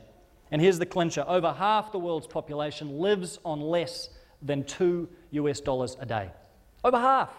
And 0.56 0.62
here's 0.62 0.80
the 0.80 0.86
clincher 0.86 1.26
over 1.28 1.52
half 1.52 1.92
the 1.92 2.00
world's 2.00 2.28
population 2.28 2.98
lives 2.98 3.40
on 3.44 3.60
less 3.60 4.08
than 4.42 4.64
2 4.64 5.10
US 5.32 5.60
dollars 5.60 5.98
a 6.00 6.06
day. 6.06 6.30
Over 6.82 6.98
half. 6.98 7.30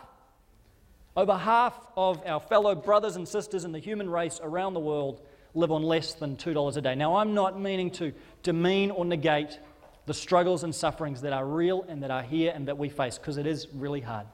Over 1.17 1.35
half 1.35 1.81
of 1.97 2.21
our 2.27 2.41
fellow 2.41 2.75
brothers 2.75 3.17
and 3.17 3.27
sisters 3.27 3.65
in 3.65 3.73
the 3.73 3.79
human 3.79 4.11
race 4.11 4.39
around 4.43 4.75
the 4.75 4.81
world 4.81 5.23
live 5.55 5.73
on 5.73 5.83
less 5.83 6.13
than 6.13 6.37
$2 6.37 6.77
a 6.77 6.81
day. 6.83 6.95
Now, 6.95 7.17
I'm 7.17 7.33
not 7.33 7.59
meaning 7.59 7.91
to 7.93 8.13
demean 8.43 8.91
or 8.91 9.07
negate 9.07 9.61
the 10.05 10.13
struggles 10.13 10.63
and 10.63 10.75
sufferings 10.75 11.23
that 11.23 11.33
are 11.33 11.47
real 11.47 11.87
and 11.89 12.03
that 12.03 12.11
are 12.11 12.23
here 12.23 12.53
and 12.55 12.69
that 12.69 12.77
we 12.77 12.91
face, 12.91 13.17
because 13.17 13.39
it 13.39 13.47
is 13.47 13.67
really 13.73 14.03
hard. 14.03 14.27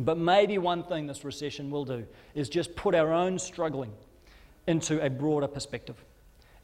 But 0.00 0.18
maybe 0.18 0.58
one 0.58 0.82
thing 0.82 1.06
this 1.06 1.22
recession 1.22 1.70
will 1.70 1.84
do 1.84 2.04
is 2.34 2.48
just 2.48 2.74
put 2.74 2.96
our 2.96 3.12
own 3.12 3.38
struggling 3.38 3.92
into 4.66 5.00
a 5.00 5.08
broader 5.08 5.46
perspective 5.46 6.04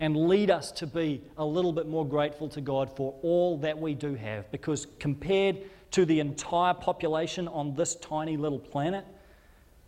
and 0.01 0.29
lead 0.29 0.51
us 0.51 0.71
to 0.73 0.87
be 0.87 1.23
a 1.37 1.45
little 1.45 1.73
bit 1.73 1.89
more 1.89 2.07
grateful 2.07 2.49
to 2.51 2.61
God 2.61 2.95
for 2.97 3.15
all 3.23 3.59
that 3.59 3.79
we 3.79 3.95
do 3.95 4.15
have. 4.15 4.51
Because 4.53 4.87
compared 4.99 5.59
to 5.93 6.05
the 6.05 6.21
entire 6.21 6.75
population 6.75 7.49
on 7.49 7.75
this 7.75 7.97
tiny 7.97 8.37
little 8.37 8.59
planet, 8.59 9.05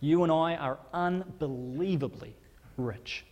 you 0.00 0.22
and 0.22 0.32
I 0.32 0.56
are 0.56 0.78
unbelievably 0.92 2.34
rich. 2.76 3.24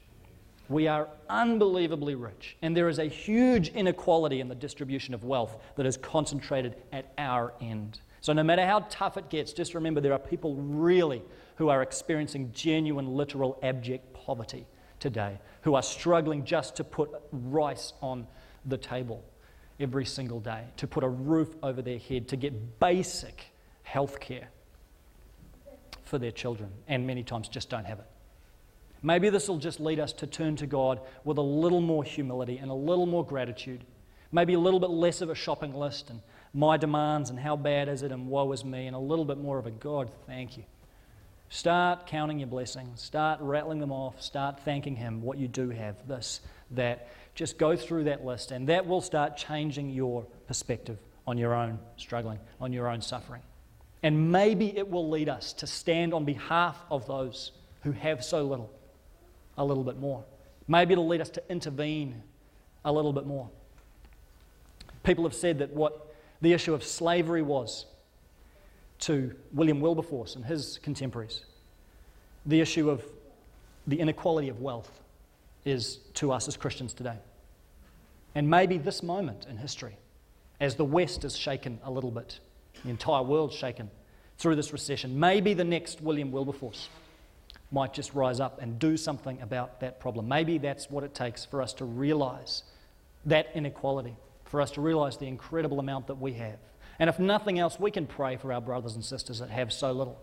We 0.68 0.86
are 0.86 1.08
unbelievably 1.30 2.14
rich, 2.14 2.56
and 2.60 2.76
there 2.76 2.90
is 2.90 2.98
a 2.98 3.06
huge 3.06 3.68
inequality 3.70 4.40
in 4.40 4.48
the 4.48 4.54
distribution 4.54 5.14
of 5.14 5.24
wealth 5.24 5.56
that 5.76 5.86
is 5.86 5.96
concentrated 5.96 6.76
at 6.92 7.10
our 7.16 7.54
end. 7.60 8.00
So, 8.20 8.34
no 8.34 8.42
matter 8.42 8.66
how 8.66 8.80
tough 8.90 9.16
it 9.16 9.30
gets, 9.30 9.54
just 9.54 9.72
remember 9.72 10.02
there 10.02 10.12
are 10.12 10.18
people 10.18 10.56
really 10.56 11.22
who 11.56 11.70
are 11.70 11.80
experiencing 11.80 12.52
genuine, 12.52 13.16
literal, 13.16 13.58
abject 13.62 14.12
poverty 14.12 14.66
today, 15.00 15.38
who 15.62 15.74
are 15.74 15.82
struggling 15.82 16.44
just 16.44 16.76
to 16.76 16.84
put 16.84 17.10
rice 17.32 17.92
on 18.00 18.26
the 18.64 18.76
table 18.76 19.24
every 19.80 20.04
single 20.04 20.40
day, 20.40 20.64
to 20.76 20.86
put 20.86 21.04
a 21.04 21.08
roof 21.08 21.54
over 21.62 21.82
their 21.82 21.98
head, 21.98 22.28
to 22.28 22.36
get 22.36 22.80
basic 22.80 23.46
health 23.82 24.20
care 24.20 24.48
for 26.04 26.18
their 26.18 26.32
children, 26.32 26.70
and 26.88 27.06
many 27.06 27.22
times 27.22 27.48
just 27.48 27.70
don't 27.70 27.84
have 27.84 27.98
it. 27.98 28.06
Maybe 29.02 29.30
this 29.30 29.48
will 29.48 29.58
just 29.58 29.78
lead 29.78 30.00
us 30.00 30.12
to 30.14 30.26
turn 30.26 30.56
to 30.56 30.66
God 30.66 31.00
with 31.24 31.38
a 31.38 31.42
little 31.42 31.80
more 31.80 32.02
humility 32.02 32.58
and 32.58 32.70
a 32.70 32.74
little 32.74 33.06
more 33.06 33.24
gratitude. 33.24 33.84
Maybe 34.32 34.54
a 34.54 34.58
little 34.58 34.80
bit 34.80 34.90
less 34.90 35.20
of 35.20 35.30
a 35.30 35.34
shopping 35.34 35.72
list 35.74 36.10
and 36.10 36.20
my 36.52 36.76
demands 36.76 37.30
and 37.30 37.38
how 37.38 37.56
bad 37.56 37.88
is 37.88 38.02
it 38.02 38.10
and 38.10 38.26
woe 38.26 38.50
is 38.52 38.64
me, 38.64 38.86
and 38.86 38.96
a 38.96 38.98
little 38.98 39.24
bit 39.24 39.38
more 39.38 39.58
of 39.58 39.66
a 39.66 39.70
God, 39.70 40.10
thank 40.26 40.56
you. 40.56 40.64
Start 41.50 42.06
counting 42.06 42.38
your 42.38 42.48
blessings, 42.48 43.00
start 43.00 43.40
rattling 43.40 43.78
them 43.78 43.90
off, 43.90 44.20
start 44.20 44.60
thanking 44.60 44.96
Him 44.96 45.22
what 45.22 45.38
you 45.38 45.48
do 45.48 45.70
have, 45.70 45.96
this, 46.06 46.40
that. 46.72 47.08
Just 47.34 47.56
go 47.56 47.76
through 47.76 48.04
that 48.04 48.24
list, 48.24 48.50
and 48.50 48.68
that 48.68 48.86
will 48.86 49.00
start 49.00 49.36
changing 49.36 49.90
your 49.90 50.26
perspective 50.46 50.98
on 51.26 51.38
your 51.38 51.54
own 51.54 51.78
struggling, 51.96 52.38
on 52.60 52.72
your 52.72 52.88
own 52.88 53.00
suffering. 53.00 53.42
And 54.02 54.30
maybe 54.30 54.76
it 54.76 54.90
will 54.90 55.08
lead 55.08 55.28
us 55.28 55.52
to 55.54 55.66
stand 55.66 56.12
on 56.12 56.24
behalf 56.24 56.76
of 56.90 57.06
those 57.06 57.52
who 57.82 57.92
have 57.92 58.24
so 58.24 58.42
little 58.44 58.70
a 59.56 59.64
little 59.64 59.84
bit 59.84 59.98
more. 59.98 60.24
Maybe 60.66 60.92
it'll 60.92 61.08
lead 61.08 61.20
us 61.20 61.30
to 61.30 61.42
intervene 61.48 62.22
a 62.84 62.92
little 62.92 63.12
bit 63.12 63.26
more. 63.26 63.48
People 65.02 65.24
have 65.24 65.34
said 65.34 65.58
that 65.60 65.72
what 65.72 66.14
the 66.40 66.52
issue 66.52 66.74
of 66.74 66.84
slavery 66.84 67.42
was 67.42 67.86
to 69.00 69.34
William 69.52 69.80
Wilberforce 69.80 70.34
and 70.34 70.44
his 70.44 70.78
contemporaries, 70.82 71.42
the 72.46 72.60
issue 72.60 72.90
of 72.90 73.04
the 73.86 74.00
inequality 74.00 74.48
of 74.48 74.60
wealth 74.60 75.00
is 75.64 75.98
to 76.14 76.32
us 76.32 76.48
as 76.48 76.56
Christians 76.56 76.92
today. 76.92 77.16
And 78.34 78.48
maybe 78.48 78.78
this 78.78 79.02
moment 79.02 79.46
in 79.48 79.56
history, 79.56 79.96
as 80.60 80.76
the 80.76 80.84
West 80.84 81.24
is 81.24 81.36
shaken 81.36 81.78
a 81.84 81.90
little 81.90 82.10
bit, 82.10 82.40
the 82.84 82.90
entire 82.90 83.22
world 83.22 83.52
shaken 83.52 83.90
through 84.38 84.56
this 84.56 84.72
recession, 84.72 85.18
maybe 85.18 85.54
the 85.54 85.64
next 85.64 86.00
William 86.00 86.30
Wilberforce 86.30 86.88
might 87.70 87.92
just 87.92 88.14
rise 88.14 88.40
up 88.40 88.60
and 88.62 88.78
do 88.78 88.96
something 88.96 89.40
about 89.42 89.80
that 89.80 90.00
problem. 90.00 90.28
Maybe 90.28 90.58
that's 90.58 90.90
what 90.90 91.04
it 91.04 91.14
takes 91.14 91.44
for 91.44 91.60
us 91.60 91.72
to 91.74 91.84
realize 91.84 92.62
that 93.26 93.48
inequality, 93.54 94.16
for 94.44 94.60
us 94.60 94.70
to 94.72 94.80
realize 94.80 95.16
the 95.18 95.26
incredible 95.26 95.80
amount 95.80 96.06
that 96.06 96.18
we 96.18 96.32
have. 96.34 96.58
And 96.98 97.08
if 97.08 97.18
nothing 97.18 97.58
else, 97.58 97.78
we 97.78 97.90
can 97.90 98.06
pray 98.06 98.36
for 98.36 98.52
our 98.52 98.60
brothers 98.60 98.94
and 98.94 99.04
sisters 99.04 99.38
that 99.38 99.50
have 99.50 99.72
so 99.72 99.92
little. 99.92 100.20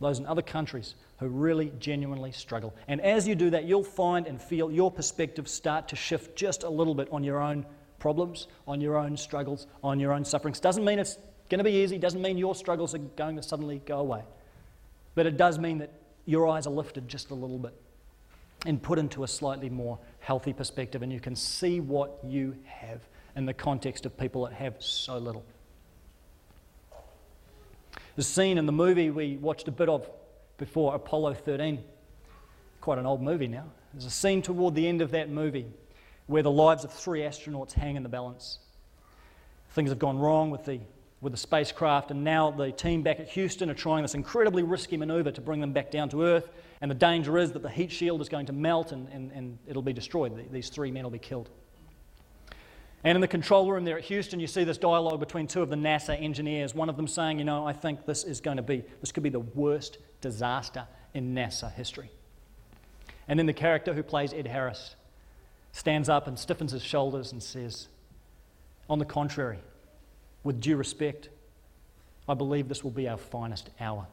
Those 0.00 0.18
in 0.18 0.26
other 0.26 0.42
countries 0.42 0.94
who 1.18 1.28
really 1.28 1.72
genuinely 1.78 2.32
struggle. 2.32 2.74
And 2.88 3.00
as 3.00 3.28
you 3.28 3.34
do 3.34 3.50
that, 3.50 3.64
you'll 3.64 3.84
find 3.84 4.26
and 4.26 4.40
feel 4.40 4.70
your 4.70 4.90
perspective 4.90 5.46
start 5.46 5.88
to 5.88 5.96
shift 5.96 6.36
just 6.36 6.62
a 6.62 6.70
little 6.70 6.94
bit 6.94 7.08
on 7.12 7.22
your 7.22 7.40
own 7.40 7.66
problems, 7.98 8.46
on 8.66 8.80
your 8.80 8.96
own 8.96 9.16
struggles, 9.16 9.66
on 9.84 10.00
your 10.00 10.12
own 10.12 10.24
sufferings. 10.24 10.58
Doesn't 10.58 10.84
mean 10.84 10.98
it's 10.98 11.18
going 11.50 11.58
to 11.58 11.64
be 11.64 11.72
easy, 11.72 11.98
doesn't 11.98 12.22
mean 12.22 12.38
your 12.38 12.54
struggles 12.54 12.94
are 12.94 12.98
going 12.98 13.36
to 13.36 13.42
suddenly 13.42 13.82
go 13.84 13.98
away. 13.98 14.22
But 15.14 15.26
it 15.26 15.36
does 15.36 15.58
mean 15.58 15.78
that 15.78 15.92
your 16.24 16.48
eyes 16.48 16.66
are 16.66 16.70
lifted 16.70 17.08
just 17.08 17.30
a 17.30 17.34
little 17.34 17.58
bit 17.58 17.74
and 18.64 18.82
put 18.82 18.98
into 18.98 19.24
a 19.24 19.28
slightly 19.28 19.68
more 19.68 19.98
healthy 20.20 20.52
perspective, 20.52 21.02
and 21.02 21.12
you 21.12 21.20
can 21.20 21.36
see 21.36 21.80
what 21.80 22.18
you 22.24 22.56
have 22.64 23.00
in 23.36 23.46
the 23.46 23.54
context 23.54 24.06
of 24.06 24.16
people 24.16 24.44
that 24.46 24.54
have 24.54 24.76
so 24.78 25.18
little. 25.18 25.44
The 28.16 28.22
scene 28.22 28.58
in 28.58 28.66
the 28.66 28.72
movie 28.72 29.10
we 29.10 29.36
watched 29.36 29.68
a 29.68 29.72
bit 29.72 29.88
of 29.88 30.08
before, 30.58 30.94
Apollo 30.94 31.34
13, 31.34 31.82
quite 32.80 32.98
an 32.98 33.06
old 33.06 33.22
movie 33.22 33.48
now. 33.48 33.64
There's 33.92 34.04
a 34.04 34.10
scene 34.10 34.42
toward 34.42 34.74
the 34.74 34.86
end 34.86 35.00
of 35.00 35.12
that 35.12 35.30
movie 35.30 35.66
where 36.26 36.42
the 36.42 36.50
lives 36.50 36.84
of 36.84 36.92
three 36.92 37.20
astronauts 37.20 37.72
hang 37.72 37.96
in 37.96 38.02
the 38.02 38.08
balance. 38.08 38.58
Things 39.70 39.90
have 39.90 39.98
gone 39.98 40.18
wrong 40.18 40.50
with 40.50 40.64
the 40.64 40.80
with 41.20 41.32
the 41.32 41.38
spacecraft, 41.38 42.10
and 42.10 42.24
now 42.24 42.50
the 42.50 42.72
team 42.72 43.02
back 43.02 43.20
at 43.20 43.28
Houston 43.28 43.68
are 43.68 43.74
trying 43.74 44.02
this 44.02 44.14
incredibly 44.14 44.62
risky 44.62 44.96
maneuver 44.96 45.30
to 45.30 45.40
bring 45.40 45.60
them 45.60 45.72
back 45.72 45.90
down 45.90 46.08
to 46.08 46.22
Earth. 46.22 46.48
And 46.80 46.90
the 46.90 46.94
danger 46.94 47.36
is 47.36 47.52
that 47.52 47.62
the 47.62 47.68
heat 47.68 47.92
shield 47.92 48.22
is 48.22 48.28
going 48.30 48.46
to 48.46 48.54
melt 48.54 48.92
and, 48.92 49.06
and, 49.12 49.30
and 49.32 49.58
it'll 49.66 49.82
be 49.82 49.92
destroyed. 49.92 50.48
These 50.50 50.70
three 50.70 50.90
men 50.90 51.02
will 51.02 51.10
be 51.10 51.18
killed. 51.18 51.50
And 53.02 53.16
in 53.16 53.20
the 53.20 53.28
control 53.28 53.70
room 53.70 53.84
there 53.84 53.96
at 53.96 54.04
Houston, 54.04 54.40
you 54.40 54.46
see 54.46 54.64
this 54.64 54.76
dialogue 54.76 55.20
between 55.20 55.46
two 55.46 55.62
of 55.62 55.70
the 55.70 55.76
NASA 55.76 56.20
engineers. 56.20 56.74
One 56.74 56.90
of 56.90 56.96
them 56.96 57.08
saying, 57.08 57.38
You 57.38 57.44
know, 57.44 57.66
I 57.66 57.72
think 57.72 58.04
this 58.04 58.24
is 58.24 58.40
going 58.40 58.58
to 58.58 58.62
be, 58.62 58.84
this 59.00 59.10
could 59.10 59.22
be 59.22 59.30
the 59.30 59.40
worst 59.40 59.98
disaster 60.20 60.86
in 61.14 61.34
NASA 61.34 61.72
history. 61.72 62.10
And 63.26 63.38
then 63.38 63.46
the 63.46 63.54
character 63.54 63.94
who 63.94 64.02
plays 64.02 64.34
Ed 64.34 64.46
Harris 64.46 64.96
stands 65.72 66.08
up 66.08 66.26
and 66.26 66.38
stiffens 66.38 66.72
his 66.72 66.82
shoulders 66.82 67.32
and 67.32 67.42
says, 67.42 67.88
On 68.90 68.98
the 68.98 69.04
contrary, 69.04 69.60
with 70.42 70.60
due 70.60 70.76
respect, 70.76 71.30
I 72.28 72.34
believe 72.34 72.68
this 72.68 72.84
will 72.84 72.90
be 72.90 73.08
our 73.08 73.16
finest 73.16 73.70
hour. 73.80 74.06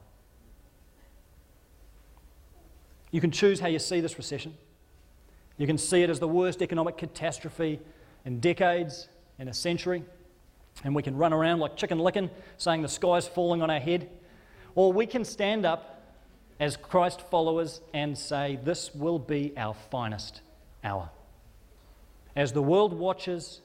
You 3.11 3.21
can 3.21 3.31
choose 3.31 3.59
how 3.59 3.67
you 3.67 3.79
see 3.79 3.99
this 4.01 4.17
recession. 4.17 4.55
You 5.57 5.67
can 5.67 5.77
see 5.77 6.03
it 6.03 6.09
as 6.09 6.19
the 6.19 6.27
worst 6.27 6.61
economic 6.61 6.97
catastrophe 6.97 7.79
in 8.27 8.41
decades, 8.41 9.07
in 9.39 9.47
a 9.47 9.53
century, 9.53 10.03
and 10.83 10.93
we 10.93 11.01
can 11.01 11.15
run 11.15 11.31
around 11.31 11.59
like 11.59 11.77
Chicken 11.77 11.97
Licken, 11.97 12.29
saying 12.57 12.81
the 12.81 12.89
sky's 12.89 13.25
falling 13.25 13.61
on 13.61 13.69
our 13.71 13.79
head. 13.79 14.09
Or 14.75 14.91
we 14.91 15.05
can 15.05 15.23
stand 15.23 15.65
up 15.65 16.13
as 16.59 16.75
Christ 16.75 17.21
followers 17.31 17.79
and 17.93 18.17
say, 18.17 18.59
This 18.61 18.93
will 18.93 19.17
be 19.17 19.53
our 19.55 19.73
finest 19.73 20.41
hour. 20.83 21.09
As 22.35 22.51
the 22.51 22.61
world 22.61 22.93
watches, 22.93 23.61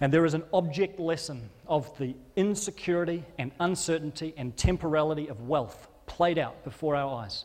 and 0.00 0.12
there 0.12 0.24
is 0.24 0.34
an 0.34 0.44
object 0.52 1.00
lesson 1.00 1.50
of 1.66 1.98
the 1.98 2.14
insecurity 2.36 3.24
and 3.38 3.50
uncertainty 3.58 4.32
and 4.36 4.56
temporality 4.56 5.26
of 5.26 5.48
wealth 5.48 5.88
played 6.06 6.38
out 6.38 6.62
before 6.62 6.94
our 6.94 7.22
eyes. 7.22 7.44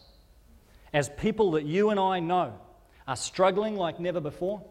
As 0.93 1.09
people 1.17 1.51
that 1.51 1.65
you 1.65 1.89
and 1.89 1.99
I 1.99 2.19
know 2.19 2.53
are 3.07 3.15
struggling 3.15 3.75
like 3.75 3.99
never 3.99 4.19
before 4.19 4.61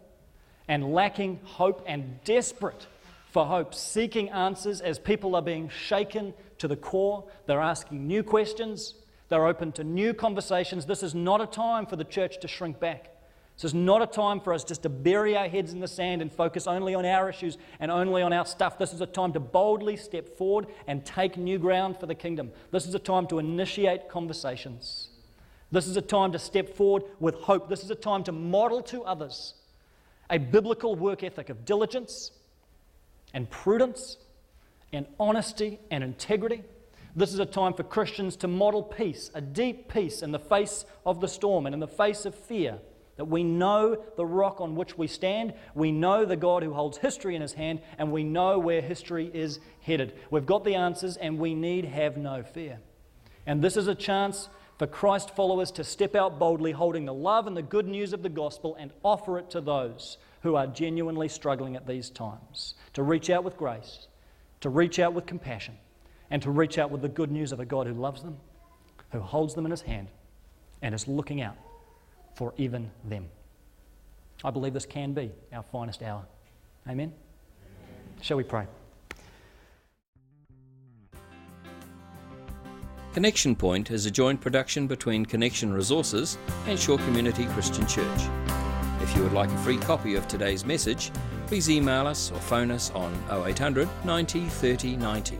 and 0.67 0.93
lacking 0.93 1.39
hope 1.43 1.83
and 1.85 2.23
desperate 2.23 2.87
for 3.31 3.45
hope, 3.45 3.73
seeking 3.73 4.29
answers 4.29 4.81
as 4.81 4.99
people 4.99 5.35
are 5.35 5.41
being 5.41 5.69
shaken 5.69 6.33
to 6.57 6.67
the 6.67 6.75
core, 6.75 7.23
they're 7.45 7.61
asking 7.61 8.05
new 8.05 8.23
questions, 8.23 8.95
they're 9.29 9.47
open 9.47 9.71
to 9.73 9.83
new 9.85 10.13
conversations. 10.13 10.85
This 10.85 11.03
is 11.03 11.15
not 11.15 11.39
a 11.39 11.47
time 11.47 11.85
for 11.85 11.95
the 11.95 12.03
church 12.03 12.39
to 12.41 12.47
shrink 12.49 12.79
back. 12.79 13.07
This 13.55 13.65
is 13.65 13.73
not 13.73 14.01
a 14.01 14.07
time 14.07 14.41
for 14.41 14.53
us 14.53 14.63
just 14.63 14.83
to 14.83 14.89
bury 14.89 15.37
our 15.37 15.47
heads 15.47 15.71
in 15.71 15.79
the 15.79 15.87
sand 15.87 16.21
and 16.21 16.31
focus 16.31 16.67
only 16.67 16.93
on 16.95 17.05
our 17.05 17.29
issues 17.29 17.57
and 17.79 17.89
only 17.89 18.21
on 18.21 18.33
our 18.33 18.45
stuff. 18.45 18.77
This 18.77 18.91
is 18.91 19.01
a 19.01 19.05
time 19.05 19.31
to 19.33 19.39
boldly 19.39 19.95
step 19.95 20.37
forward 20.37 20.67
and 20.87 21.05
take 21.05 21.37
new 21.37 21.59
ground 21.59 21.97
for 21.97 22.07
the 22.07 22.15
kingdom. 22.15 22.51
This 22.71 22.85
is 22.85 22.95
a 22.95 22.99
time 22.99 23.27
to 23.27 23.39
initiate 23.39 24.09
conversations. 24.09 25.09
This 25.71 25.87
is 25.87 25.95
a 25.95 26.01
time 26.01 26.33
to 26.33 26.39
step 26.39 26.75
forward 26.75 27.03
with 27.19 27.35
hope. 27.35 27.69
This 27.69 27.83
is 27.83 27.91
a 27.91 27.95
time 27.95 28.23
to 28.25 28.31
model 28.31 28.81
to 28.83 29.03
others 29.03 29.53
a 30.31 30.39
biblical 30.39 30.95
work 30.95 31.23
ethic 31.23 31.49
of 31.49 31.65
diligence 31.65 32.31
and 33.33 33.49
prudence 33.49 34.17
and 34.91 35.05
honesty 35.19 35.79
and 35.91 36.03
integrity. 36.03 36.63
This 37.15 37.33
is 37.33 37.39
a 37.39 37.45
time 37.45 37.73
for 37.73 37.83
Christians 37.83 38.37
to 38.37 38.47
model 38.47 38.81
peace, 38.81 39.29
a 39.35 39.41
deep 39.41 39.91
peace 39.91 40.21
in 40.21 40.31
the 40.31 40.39
face 40.39 40.85
of 41.05 41.19
the 41.19 41.27
storm 41.27 41.65
and 41.65 41.73
in 41.73 41.79
the 41.79 41.87
face 41.87 42.25
of 42.25 42.33
fear 42.33 42.79
that 43.17 43.25
we 43.25 43.43
know 43.43 44.01
the 44.15 44.25
rock 44.25 44.61
on 44.61 44.75
which 44.75 44.97
we 44.97 45.05
stand, 45.05 45.53
we 45.75 45.91
know 45.91 46.25
the 46.25 46.37
God 46.37 46.63
who 46.63 46.73
holds 46.73 46.97
history 46.97 47.35
in 47.35 47.41
his 47.41 47.53
hand, 47.53 47.81
and 47.97 48.11
we 48.11 48.23
know 48.23 48.57
where 48.57 48.81
history 48.81 49.29
is 49.31 49.59
headed. 49.81 50.13
We've 50.31 50.45
got 50.45 50.63
the 50.63 50.75
answers, 50.75 51.17
and 51.17 51.37
we 51.37 51.53
need 51.53 51.85
have 51.85 52.17
no 52.17 52.41
fear. 52.41 52.79
And 53.45 53.61
this 53.61 53.77
is 53.77 53.87
a 53.87 53.93
chance 53.93 54.49
for 54.81 54.87
Christ 54.87 55.35
followers 55.35 55.69
to 55.73 55.83
step 55.83 56.15
out 56.15 56.39
boldly, 56.39 56.71
holding 56.71 57.05
the 57.05 57.13
love 57.13 57.45
and 57.45 57.55
the 57.55 57.61
good 57.61 57.87
news 57.87 58.13
of 58.13 58.23
the 58.23 58.29
gospel, 58.29 58.75
and 58.79 58.89
offer 59.03 59.37
it 59.37 59.47
to 59.51 59.61
those 59.61 60.17
who 60.41 60.55
are 60.55 60.65
genuinely 60.65 61.27
struggling 61.27 61.75
at 61.75 61.85
these 61.85 62.09
times. 62.09 62.73
To 62.93 63.03
reach 63.03 63.29
out 63.29 63.43
with 63.43 63.57
grace, 63.57 64.07
to 64.61 64.69
reach 64.69 64.97
out 64.97 65.13
with 65.13 65.27
compassion, 65.27 65.77
and 66.31 66.41
to 66.41 66.49
reach 66.49 66.79
out 66.79 66.89
with 66.89 67.03
the 67.03 67.09
good 67.09 67.29
news 67.29 67.51
of 67.51 67.59
a 67.59 67.65
God 67.65 67.85
who 67.85 67.93
loves 67.93 68.23
them, 68.23 68.37
who 69.11 69.19
holds 69.19 69.53
them 69.53 69.65
in 69.65 69.71
his 69.71 69.83
hand, 69.83 70.07
and 70.81 70.95
is 70.95 71.07
looking 71.07 71.43
out 71.43 71.57
for 72.33 72.51
even 72.57 72.89
them. 73.03 73.29
I 74.43 74.49
believe 74.49 74.73
this 74.73 74.87
can 74.87 75.13
be 75.13 75.31
our 75.53 75.61
finest 75.61 76.01
hour. 76.01 76.25
Amen? 76.87 77.13
Amen. 77.13 77.13
Shall 78.21 78.37
we 78.37 78.43
pray? 78.43 78.65
Connection 83.13 83.55
Point 83.57 83.91
is 83.91 84.05
a 84.05 84.11
joint 84.11 84.39
production 84.39 84.87
between 84.87 85.25
Connection 85.25 85.73
Resources 85.73 86.37
and 86.65 86.79
Shore 86.79 86.97
Community 86.99 87.43
Christian 87.47 87.85
Church. 87.85 88.21
If 89.01 89.13
you 89.13 89.23
would 89.23 89.33
like 89.33 89.51
a 89.51 89.57
free 89.57 89.77
copy 89.77 90.15
of 90.15 90.29
today's 90.29 90.63
message, 90.63 91.11
please 91.47 91.69
email 91.69 92.07
us 92.07 92.31
or 92.31 92.39
phone 92.39 92.71
us 92.71 92.89
on 92.91 93.13
0800 93.29 93.89
90 94.05 94.47
30 94.47 94.95
90. 94.95 95.37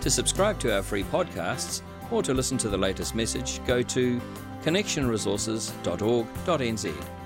To 0.00 0.10
subscribe 0.10 0.58
to 0.58 0.74
our 0.74 0.82
free 0.82 1.04
podcasts 1.04 1.82
or 2.10 2.20
to 2.24 2.34
listen 2.34 2.58
to 2.58 2.68
the 2.68 2.76
latest 2.76 3.14
message, 3.14 3.64
go 3.64 3.80
to 3.80 4.20
connectionresources.org.nz. 4.64 7.17